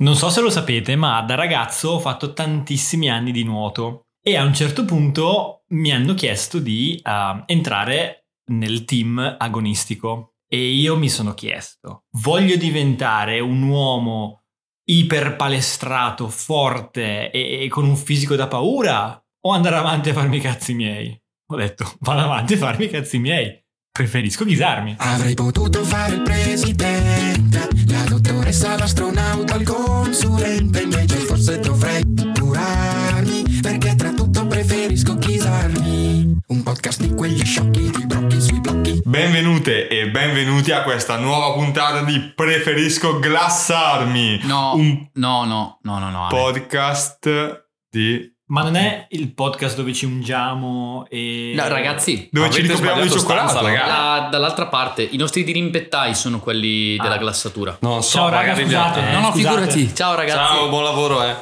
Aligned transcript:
Non 0.00 0.16
so 0.16 0.30
se 0.30 0.40
lo 0.40 0.48
sapete, 0.48 0.96
ma 0.96 1.20
da 1.20 1.34
ragazzo 1.34 1.90
ho 1.90 1.98
fatto 2.00 2.32
tantissimi 2.32 3.10
anni 3.10 3.32
di 3.32 3.44
nuoto 3.44 4.06
e 4.22 4.34
a 4.34 4.44
un 4.44 4.54
certo 4.54 4.86
punto 4.86 5.64
mi 5.68 5.92
hanno 5.92 6.14
chiesto 6.14 6.58
di 6.58 6.98
uh, 7.04 7.42
entrare 7.44 8.28
nel 8.52 8.86
team 8.86 9.36
agonistico 9.38 10.36
e 10.48 10.70
io 10.72 10.96
mi 10.96 11.10
sono 11.10 11.34
chiesto, 11.34 12.04
voglio 12.12 12.56
diventare 12.56 13.40
un 13.40 13.62
uomo 13.62 14.44
iperpalestrato, 14.84 16.28
forte 16.28 17.30
e, 17.30 17.64
e 17.64 17.68
con 17.68 17.84
un 17.84 17.96
fisico 17.96 18.36
da 18.36 18.48
paura 18.48 19.22
o 19.42 19.50
andare 19.52 19.76
avanti 19.76 20.08
a 20.08 20.14
farmi 20.14 20.38
i 20.38 20.40
cazzi 20.40 20.72
miei? 20.72 21.14
Ho 21.52 21.56
detto, 21.56 21.84
vado 22.00 22.20
avanti 22.20 22.54
a 22.54 22.56
farmi 22.58 22.86
i 22.86 22.90
cazzi 22.90 23.18
miei. 23.18 23.62
Preferisco 23.92 24.46
ghisarmi. 24.46 24.94
Avrei 24.98 25.34
potuto 25.34 25.84
fare 25.84 26.14
il 26.14 26.22
presidente, 26.22 27.68
dottoressa, 28.50 28.76
l'astronauta, 28.76 29.54
il 29.54 29.64
consulente, 29.64 30.82
invece 30.82 31.16
forse 31.18 31.60
dovrei 31.60 32.02
curarmi, 32.38 33.44
perché 33.62 33.94
tra 33.94 34.12
tutto 34.12 34.46
preferisco 34.46 35.14
ghisarmi. 35.14 36.36
Un 36.48 36.62
podcast 36.64 37.00
di 37.00 37.14
quegli 37.14 37.44
sciocchi, 37.44 37.90
di 37.90 38.06
brocchi 38.06 38.40
sui 38.40 38.60
blocchi. 38.60 39.00
Benvenute 39.04 39.88
e 39.88 40.10
benvenuti 40.10 40.72
a 40.72 40.82
questa 40.82 41.16
nuova 41.16 41.52
puntata 41.52 42.02
di 42.02 42.32
Preferisco 42.34 43.20
glassarmi. 43.20 44.40
No, 44.42 44.74
Un 44.74 45.08
no, 45.14 45.44
no, 45.44 45.78
no, 45.82 45.98
no, 45.98 46.10
no. 46.10 46.26
Podcast 46.28 47.68
di... 47.88 48.38
Ma 48.50 48.62
non 48.62 48.74
è 48.74 49.06
il 49.10 49.32
podcast 49.32 49.76
dove 49.76 49.92
ci 49.94 50.06
ungiamo 50.06 51.06
e... 51.08 51.52
No, 51.54 51.68
ragazzi, 51.68 52.28
Dove 52.32 52.50
ci 52.50 52.62
ricopriamo 52.62 53.00
di 53.02 53.08
cioccolato. 53.08 53.62
ragazzi. 53.64 53.88
la- 53.88 54.28
dall'altra 54.28 54.66
parte, 54.66 55.06
i 55.08 55.16
nostri 55.16 55.44
dirimpettai 55.44 56.16
sono 56.16 56.40
quelli 56.40 56.96
della 56.96 57.14
Ah. 57.14 57.18
glassatura. 57.18 57.76
Non 57.80 58.02
so, 58.02 58.18
Ciao 58.18 58.28
raga, 58.28 58.56
scusate. 58.56 58.98
abbiamo- 58.98 59.20
no, 59.20 59.26
no, 59.28 59.32
scusate. 59.32 59.56
figurati. 59.70 59.94
Ciao 59.94 60.14
ragazzi. 60.16 60.36
Ciao, 60.54 60.68
buon 60.68 60.82
lavoro, 60.82 61.22
eh. 61.22 61.34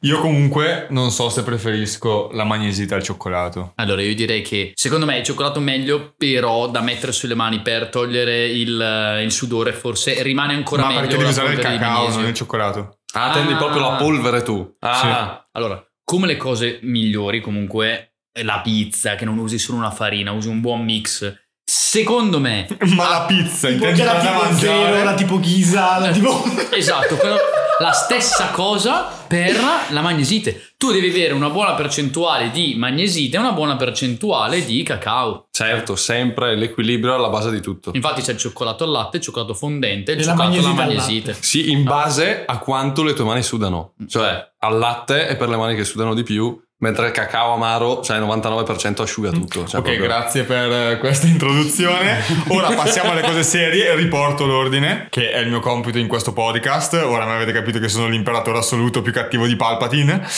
Io 0.00 0.18
comunque 0.20 0.86
non 0.90 1.10
so 1.10 1.30
se 1.30 1.42
preferisco 1.42 2.28
la 2.34 2.44
magnesita 2.44 2.94
al 2.96 3.02
cioccolato. 3.02 3.72
Allora, 3.76 4.02
io 4.02 4.14
direi 4.14 4.42
che 4.42 4.72
secondo 4.74 5.06
me 5.06 5.14
è 5.14 5.18
il 5.20 5.24
cioccolato 5.24 5.60
meglio, 5.60 6.12
però 6.18 6.68
da 6.68 6.82
mettere 6.82 7.12
sulle 7.12 7.34
mani 7.34 7.62
per 7.62 7.88
togliere 7.88 8.44
il, 8.44 9.20
il 9.24 9.32
sudore 9.32 9.72
forse 9.72 10.22
rimane 10.22 10.52
ancora 10.52 10.82
Ma 10.82 10.88
meglio. 10.88 11.00
perché 11.00 11.16
devi 11.16 11.30
usare 11.30 11.52
il 11.54 11.58
cacao, 11.58 12.10
non 12.10 12.26
il 12.26 12.34
cioccolato. 12.34 12.98
Ah, 13.14 13.30
tendi 13.32 13.54
proprio 13.54 13.80
la 13.80 13.96
polvere 13.96 14.42
tu. 14.42 14.76
Ah, 14.80 15.46
Allora, 15.52 15.82
come 16.04 16.26
le 16.26 16.36
cose 16.36 16.78
migliori 16.82 17.40
comunque, 17.40 18.16
la 18.42 18.60
pizza, 18.60 19.14
che 19.14 19.24
non 19.24 19.38
usi 19.38 19.58
solo 19.58 19.78
una 19.78 19.90
farina, 19.90 20.32
usi 20.32 20.48
un 20.48 20.60
buon 20.60 20.82
mix. 20.84 21.42
Secondo 21.64 22.40
me, 22.40 22.66
Ma 22.96 23.08
la 23.08 23.24
pizza, 23.26 23.68
intendi 23.68 23.98
che 24.00 24.04
la 24.04 24.18
tipo 24.18 24.52
zero, 24.54 25.04
la 25.04 25.14
tipo 25.14 25.38
ghisa, 25.38 25.98
la 25.98 26.10
tipo... 26.12 26.42
Esatto, 26.72 27.16
quello- 27.16 27.36
la 27.80 27.92
stessa 27.92 28.50
cosa 28.50 29.08
per 29.26 29.56
la 29.90 30.00
magnesite. 30.00 30.74
Tu 30.76 30.92
devi 30.92 31.08
avere 31.08 31.34
una 31.34 31.50
buona 31.50 31.72
percentuale 31.72 32.50
di 32.50 32.74
magnesite 32.76 33.36
e 33.36 33.40
una 33.40 33.52
buona 33.52 33.76
percentuale 33.76 34.64
di 34.64 34.82
cacao. 34.82 35.46
certo, 35.50 35.96
sempre 35.96 36.54
l'equilibrio 36.54 37.14
alla 37.14 37.28
base 37.28 37.50
di 37.50 37.60
tutto. 37.60 37.90
Infatti 37.94 38.22
c'è 38.22 38.32
il 38.32 38.38
cioccolato 38.38 38.84
al 38.84 38.90
latte, 38.90 39.16
il 39.16 39.22
cioccolato 39.22 39.54
fondente 39.54 40.12
e 40.12 40.14
il 40.14 40.20
E 40.20 40.24
la 40.24 40.32
cioccolato 40.32 40.58
alla 40.58 40.74
magnesite. 40.74 41.36
Sì, 41.40 41.70
in 41.70 41.82
base 41.82 42.44
a 42.46 42.58
quanto 42.58 43.02
le 43.02 43.14
tue 43.14 43.24
mani 43.24 43.42
sudano. 43.42 43.94
Cioè, 44.06 44.52
al 44.58 44.78
latte 44.78 45.26
è 45.26 45.36
per 45.36 45.48
le 45.48 45.56
mani 45.56 45.74
che 45.74 45.84
sudano 45.84 46.14
di 46.14 46.22
più, 46.22 46.60
mentre 46.78 47.06
il 47.06 47.12
cacao 47.12 47.54
amaro, 47.54 48.02
cioè 48.02 48.18
il 48.18 48.24
99% 48.24 49.02
asciuga 49.02 49.30
tutto. 49.30 49.66
Cioè, 49.66 49.80
Ok, 49.80 49.86
proprio- 49.86 50.02
grazie 50.02 50.42
per 50.44 50.70
eh, 50.70 50.98
questa 50.98 51.26
introduzione. 51.26 52.22
Ora 52.48 52.72
passiamo 52.74 53.12
alle 53.12 53.22
cose 53.22 53.42
serie. 53.42 53.94
Riporto 53.94 54.44
l'ordine, 54.46 55.06
che 55.10 55.30
è 55.30 55.38
il 55.38 55.48
mio 55.48 55.60
compito 55.60 55.98
in 55.98 56.08
questo 56.08 56.32
podcast. 56.32 56.94
Ora 56.94 57.24
mi 57.24 57.32
avete 57.32 57.52
capito 57.52 57.78
che 57.78 57.88
sono 57.88 58.08
l'imperatore 58.08 58.58
assoluto 58.58 59.02
più 59.02 59.12
cattivo 59.12 59.46
di 59.46 59.56
Palpatine. 59.56 60.20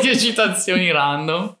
che 0.00 0.18
citazioni 0.18 0.90
random. 0.92 1.56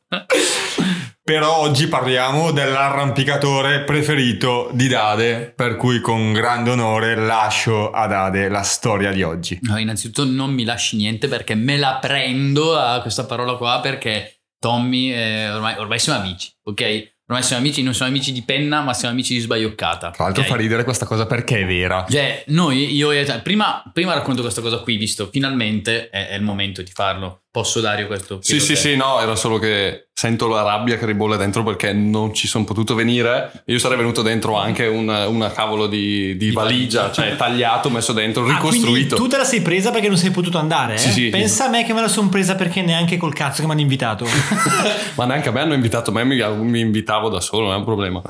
Però 1.26 1.60
oggi 1.60 1.88
parliamo 1.88 2.50
dell'arrampicatore 2.50 3.84
preferito 3.84 4.68
di 4.74 4.88
Dade, 4.88 5.54
per 5.56 5.76
cui 5.76 6.00
con 6.00 6.34
grande 6.34 6.68
onore 6.68 7.14
lascio 7.16 7.90
a 7.92 8.06
Dade 8.06 8.50
la 8.50 8.60
storia 8.60 9.10
di 9.10 9.22
oggi. 9.22 9.58
No, 9.62 9.78
innanzitutto 9.78 10.28
non 10.30 10.52
mi 10.52 10.64
lasci 10.64 10.96
niente 10.96 11.26
perché 11.26 11.54
me 11.54 11.78
la 11.78 11.96
prendo 11.98 12.76
a 12.78 13.00
questa 13.00 13.24
parola 13.24 13.54
qua 13.54 13.80
perché 13.80 14.42
Tommy, 14.58 15.14
eh, 15.14 15.50
ormai, 15.50 15.78
ormai 15.78 15.98
siamo 15.98 16.18
amici, 16.20 16.52
ok? 16.62 17.12
Ormai 17.26 17.42
siamo 17.42 17.62
amici, 17.62 17.82
non 17.82 17.94
siamo 17.94 18.10
amici 18.10 18.30
di 18.30 18.42
penna, 18.42 18.82
ma 18.82 18.92
siamo 18.92 19.14
amici 19.14 19.32
di 19.32 19.40
sbaglioccata. 19.40 20.10
Tra 20.10 20.24
l'altro 20.24 20.42
ok? 20.42 20.48
fa 20.48 20.56
ridere 20.56 20.84
questa 20.84 21.06
cosa 21.06 21.24
perché 21.24 21.60
è 21.60 21.64
vera. 21.64 22.04
Cioè, 22.06 22.44
noi, 22.48 22.94
io 22.94 23.10
e 23.12 23.24
prima, 23.42 23.82
prima 23.94 24.12
racconto 24.12 24.42
questa 24.42 24.60
cosa 24.60 24.80
qui, 24.80 24.98
visto 24.98 25.30
finalmente 25.32 26.10
è, 26.10 26.28
è 26.28 26.34
il 26.34 26.42
momento 26.42 26.82
di 26.82 26.90
farlo. 26.90 27.43
Posso 27.54 27.78
Dario 27.80 28.08
questo? 28.08 28.38
Sì, 28.42 28.58
sì, 28.58 28.72
te. 28.72 28.76
sì, 28.80 28.96
no, 28.96 29.20
era 29.20 29.36
solo 29.36 29.60
che 29.60 30.08
sento 30.12 30.48
la 30.48 30.62
rabbia 30.62 30.98
che 30.98 31.06
ribolle 31.06 31.36
dentro 31.36 31.62
perché 31.62 31.92
non 31.92 32.34
ci 32.34 32.48
sono 32.48 32.64
potuto 32.64 32.96
venire. 32.96 33.62
Io 33.66 33.78
sarei 33.78 33.96
venuto 33.96 34.22
dentro 34.22 34.56
anche 34.58 34.86
una, 34.88 35.28
una 35.28 35.52
cavolo 35.52 35.86
di, 35.86 36.36
di 36.36 36.50
valigia, 36.50 37.12
cioè 37.12 37.36
tagliato, 37.36 37.90
messo 37.90 38.12
dentro, 38.12 38.44
Ah, 38.44 38.54
ricostruito. 38.54 39.14
tu 39.14 39.28
te 39.28 39.36
la 39.36 39.44
sei 39.44 39.60
presa 39.62 39.92
perché 39.92 40.08
non 40.08 40.16
sei 40.16 40.32
potuto 40.32 40.58
andare? 40.58 40.94
eh? 40.94 40.98
Sì, 40.98 41.12
sì. 41.12 41.28
Pensa 41.28 41.66
a 41.66 41.68
me 41.68 41.84
che 41.84 41.92
me 41.92 42.00
la 42.00 42.08
sono 42.08 42.28
presa 42.28 42.56
perché 42.56 42.82
neanche 42.82 43.16
col 43.18 43.32
cazzo 43.32 43.60
che 43.60 43.66
mi 43.66 43.70
hanno 43.70 43.82
invitato. 43.82 44.26
Ma 45.14 45.24
neanche 45.24 45.48
a 45.48 45.52
me 45.52 45.60
hanno 45.60 45.74
invitato, 45.74 46.10
me 46.10 46.24
mi, 46.24 46.42
mi 46.56 46.80
invitavo 46.80 47.28
da 47.28 47.38
solo, 47.40 47.66
non 47.66 47.74
è 47.74 47.78
un 47.78 47.84
problema. 47.84 48.20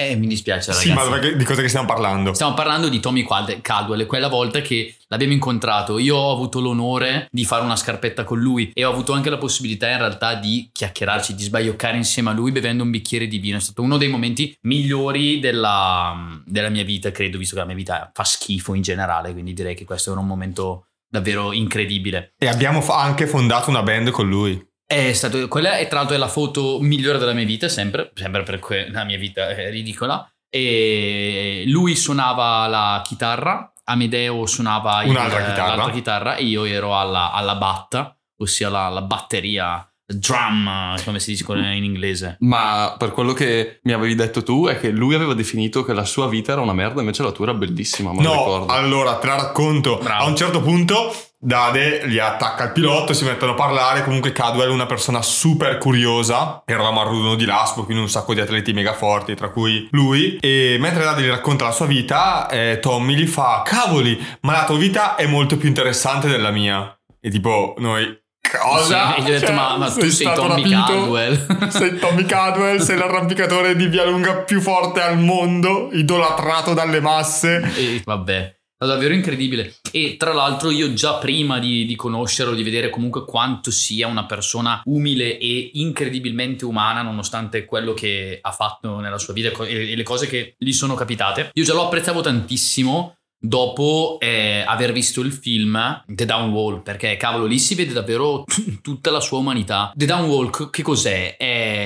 Eh, 0.00 0.16
mi 0.16 0.26
dispiace, 0.26 0.70
ragazzi. 0.70 0.88
Sì, 0.88 0.94
ma 0.94 1.18
di 1.18 1.44
cosa 1.44 1.60
che 1.60 1.68
stiamo 1.68 1.86
parlando? 1.86 2.32
Stiamo 2.32 2.54
parlando 2.54 2.88
di 2.88 3.00
Tommy 3.00 3.22
Cald- 3.26 3.60
Caldwell, 3.60 4.06
quella 4.06 4.28
volta 4.28 4.62
che 4.62 4.96
l'abbiamo 5.08 5.34
incontrato. 5.34 5.98
Io 5.98 6.16
ho 6.16 6.32
avuto 6.32 6.60
l'onore 6.60 7.28
di 7.30 7.44
fare 7.44 7.64
una 7.64 7.76
scarpetta 7.76 8.24
con 8.24 8.40
lui 8.40 8.70
e 8.72 8.84
ho 8.84 8.90
avuto 8.90 9.12
anche 9.12 9.28
la 9.28 9.36
possibilità 9.36 9.90
in 9.90 9.98
realtà 9.98 10.36
di 10.36 10.70
chiacchierarci, 10.72 11.34
di 11.34 11.42
sbaglioccare 11.42 11.98
insieme 11.98 12.30
a 12.30 12.32
lui 12.32 12.50
bevendo 12.50 12.82
un 12.82 12.90
bicchiere 12.90 13.26
di 13.26 13.38
vino. 13.38 13.58
È 13.58 13.60
stato 13.60 13.82
uno 13.82 13.98
dei 13.98 14.08
momenti 14.08 14.56
migliori 14.62 15.38
della, 15.38 16.40
della 16.46 16.70
mia 16.70 16.84
vita, 16.84 17.10
credo, 17.10 17.36
visto 17.36 17.54
che 17.54 17.60
la 17.60 17.66
mia 17.66 17.76
vita 17.76 18.10
fa 18.14 18.24
schifo 18.24 18.72
in 18.72 18.82
generale, 18.82 19.32
quindi 19.32 19.52
direi 19.52 19.74
che 19.74 19.84
questo 19.84 20.12
era 20.12 20.20
un 20.20 20.26
momento 20.26 20.86
davvero 21.10 21.52
incredibile. 21.52 22.32
E 22.38 22.46
abbiamo 22.46 22.80
anche 22.88 23.26
fondato 23.26 23.68
una 23.68 23.82
band 23.82 24.10
con 24.10 24.28
lui. 24.28 24.68
È 24.92 25.12
stato, 25.12 25.46
quella 25.46 25.76
è 25.76 25.86
tra 25.86 25.98
l'altro 26.00 26.16
è 26.16 26.18
la 26.18 26.26
foto 26.26 26.78
migliore 26.80 27.18
della 27.18 27.32
mia 27.32 27.44
vita, 27.44 27.68
sempre, 27.68 28.10
sempre 28.12 28.42
perché 28.42 28.88
la 28.90 29.04
mia 29.04 29.18
vita 29.18 29.48
è 29.50 29.70
ridicola. 29.70 30.28
E 30.48 31.62
lui 31.68 31.94
suonava 31.94 32.66
la 32.66 33.00
chitarra, 33.06 33.72
Amedeo 33.84 34.46
suonava 34.46 35.04
il- 35.04 35.10
Un'altra 35.10 35.44
chitarra. 35.44 35.74
l'altra 35.76 35.92
chitarra 35.92 36.34
e 36.34 36.42
io 36.42 36.64
ero 36.64 36.98
alla, 36.98 37.30
alla 37.30 37.54
batta, 37.54 38.16
ossia 38.38 38.68
la, 38.68 38.88
la 38.88 39.02
batteria, 39.02 39.88
drum, 40.04 41.00
come 41.04 41.20
si 41.20 41.30
dice 41.36 41.44
in 41.52 41.84
inglese. 41.84 42.36
Ma 42.40 42.96
per 42.98 43.12
quello 43.12 43.32
che 43.32 43.78
mi 43.84 43.92
avevi 43.92 44.16
detto 44.16 44.42
tu 44.42 44.66
è 44.66 44.76
che 44.80 44.90
lui 44.90 45.14
aveva 45.14 45.34
definito 45.34 45.84
che 45.84 45.92
la 45.92 46.04
sua 46.04 46.26
vita 46.28 46.50
era 46.50 46.62
una 46.62 46.72
merda, 46.72 46.98
invece 47.00 47.22
la 47.22 47.30
tua 47.30 47.44
era 47.46 47.54
bellissima, 47.54 48.10
No, 48.10 48.18
ricordo. 48.20 48.72
allora 48.72 49.18
te 49.18 49.28
la 49.28 49.36
racconto. 49.36 49.98
Bravo. 50.02 50.24
A 50.24 50.26
un 50.26 50.34
certo 50.34 50.60
punto 50.60 51.14
Dade 51.42 52.06
gli 52.06 52.18
attacca 52.18 52.64
il 52.64 52.72
pilota, 52.72 53.14
si 53.14 53.24
mettono 53.24 53.52
a 53.52 53.54
parlare. 53.54 54.04
Comunque 54.04 54.30
Cadwell 54.30 54.68
è 54.68 54.72
una 54.72 54.84
persona 54.84 55.22
super 55.22 55.78
curiosa. 55.78 56.62
Eravamo 56.66 57.00
al 57.00 57.08
Rudono 57.08 57.34
di 57.34 57.46
Laspo, 57.46 57.84
quindi 57.84 58.02
un 58.02 58.10
sacco 58.10 58.34
di 58.34 58.40
atleti 58.40 58.74
mega 58.74 58.92
forti, 58.92 59.34
tra 59.34 59.48
cui 59.48 59.88
lui. 59.92 60.36
E 60.38 60.76
mentre 60.78 61.02
Dade 61.02 61.22
gli 61.22 61.28
racconta 61.28 61.64
la 61.64 61.72
sua 61.72 61.86
vita, 61.86 62.46
eh, 62.50 62.78
Tommy 62.78 63.14
gli 63.14 63.26
fa: 63.26 63.62
Cavoli, 63.64 64.22
ma 64.42 64.52
la 64.52 64.64
tua 64.66 64.76
vita 64.76 65.14
è 65.14 65.24
molto 65.26 65.56
più 65.56 65.66
interessante 65.66 66.28
della 66.28 66.50
mia. 66.50 66.94
E 67.18 67.30
tipo, 67.30 67.74
noi. 67.78 68.18
Cosa? 68.50 69.14
Sì, 69.14 69.20
e 69.20 69.22
gli 69.22 69.24
ho 69.24 69.32
detto, 69.32 69.46
Cioè, 69.46 69.54
ma- 69.54 69.76
ma 69.78 69.90
tu 69.90 70.08
sei 70.10 70.34
Tommy 70.34 70.48
rapito? 70.62 70.92
Caldwell. 70.92 71.68
Sei 71.70 71.98
Tommy 71.98 72.24
Cadwell, 72.26 72.78
sei 72.80 72.98
l'arrampicatore 72.98 73.76
di 73.76 73.86
via 73.86 74.04
lunga 74.04 74.38
più 74.38 74.60
forte 74.60 75.00
al 75.00 75.18
mondo, 75.18 75.88
idolatrato 75.92 76.74
dalle 76.74 77.00
masse. 77.00 77.62
E 77.76 78.02
vabbè, 78.04 78.59
davvero 78.86 79.14
incredibile. 79.14 79.74
E 79.92 80.16
tra 80.16 80.32
l'altro 80.32 80.70
io 80.70 80.92
già 80.92 81.14
prima 81.14 81.58
di, 81.58 81.84
di 81.84 81.96
conoscerlo, 81.96 82.54
di 82.54 82.62
vedere 82.62 82.90
comunque 82.90 83.24
quanto 83.24 83.70
sia 83.70 84.06
una 84.06 84.26
persona 84.26 84.80
umile 84.84 85.38
e 85.38 85.70
incredibilmente 85.74 86.64
umana, 86.64 87.02
nonostante 87.02 87.64
quello 87.64 87.92
che 87.92 88.38
ha 88.40 88.52
fatto 88.52 88.98
nella 89.00 89.18
sua 89.18 89.34
vita 89.34 89.50
e 89.64 89.94
le 89.94 90.02
cose 90.02 90.26
che 90.26 90.54
gli 90.58 90.72
sono 90.72 90.94
capitate, 90.94 91.50
io 91.52 91.64
già 91.64 91.74
lo 91.74 91.84
apprezzavo 91.84 92.20
tantissimo 92.20 93.14
dopo 93.42 94.18
eh, 94.20 94.62
aver 94.66 94.92
visto 94.92 95.22
il 95.22 95.32
film 95.32 96.04
The 96.06 96.26
Downwall, 96.26 96.82
perché 96.82 97.16
cavolo 97.16 97.46
lì 97.46 97.58
si 97.58 97.74
vede 97.74 97.94
davvero 97.94 98.44
t- 98.44 98.80
tutta 98.82 99.10
la 99.10 99.20
sua 99.20 99.38
umanità. 99.38 99.92
The 99.94 100.04
Downwall 100.04 100.70
che 100.70 100.82
cos'è? 100.82 101.36
È- 101.36 101.79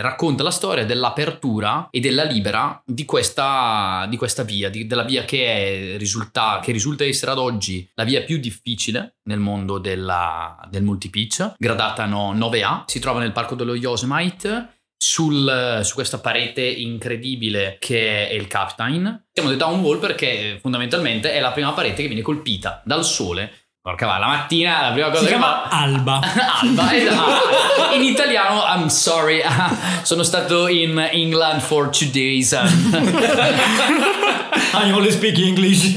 racconta 0.00 0.42
la 0.42 0.50
storia 0.50 0.84
dell'apertura 0.84 1.88
e 1.90 2.00
della 2.00 2.24
libera 2.24 2.82
di 2.84 3.04
questa, 3.04 4.06
di 4.08 4.16
questa 4.16 4.42
via, 4.42 4.68
di- 4.70 4.86
della 4.86 5.04
via 5.04 5.24
che, 5.24 5.94
è, 5.94 5.98
risulta, 5.98 6.60
che 6.62 6.72
risulta 6.72 7.04
essere 7.04 7.30
ad 7.32 7.38
oggi 7.38 7.88
la 7.94 8.04
via 8.04 8.22
più 8.22 8.38
difficile 8.38 9.16
nel 9.24 9.38
mondo 9.38 9.78
della- 9.78 10.58
del 10.70 10.82
multipitch, 10.82 11.54
gradata 11.58 12.06
no- 12.06 12.32
9A, 12.34 12.84
si 12.86 12.98
trova 13.00 13.20
nel 13.20 13.32
parco 13.32 13.54
dello 13.54 13.74
Yosemite 13.74 14.78
sul- 15.02 15.80
su 15.82 15.94
questa 15.94 16.18
parete 16.18 16.62
incredibile 16.62 17.78
che 17.80 18.28
è 18.28 18.34
il 18.34 18.46
Captain. 18.46 19.28
Siamo 19.32 19.48
The 19.48 19.56
Down 19.56 19.80
Wall 19.80 19.98
perché 19.98 20.58
fondamentalmente 20.60 21.32
è 21.32 21.40
la 21.40 21.52
prima 21.52 21.72
parete 21.72 22.02
che 22.02 22.08
viene 22.08 22.22
colpita 22.22 22.82
dal 22.84 23.04
sole. 23.04 23.59
Porca 23.82 24.04
va, 24.04 24.18
la 24.18 24.26
mattina 24.26 24.82
la 24.88 24.92
prima 24.92 25.08
cosa 25.08 25.20
Si 25.20 25.24
che 25.24 25.30
chiama 25.30 25.62
fa... 25.66 25.78
Alba. 25.78 26.20
Alba, 26.60 26.94
esatto. 26.94 27.94
In 27.94 28.02
italiano, 28.02 28.60
I'm 28.60 28.88
sorry, 28.88 29.40
sono 30.02 30.22
stato 30.22 30.68
in 30.68 30.98
England 31.10 31.62
for 31.62 31.88
two 31.88 32.08
days. 32.12 32.52
I 34.72 34.90
only 34.92 35.10
speak 35.10 35.38
English. 35.38 35.94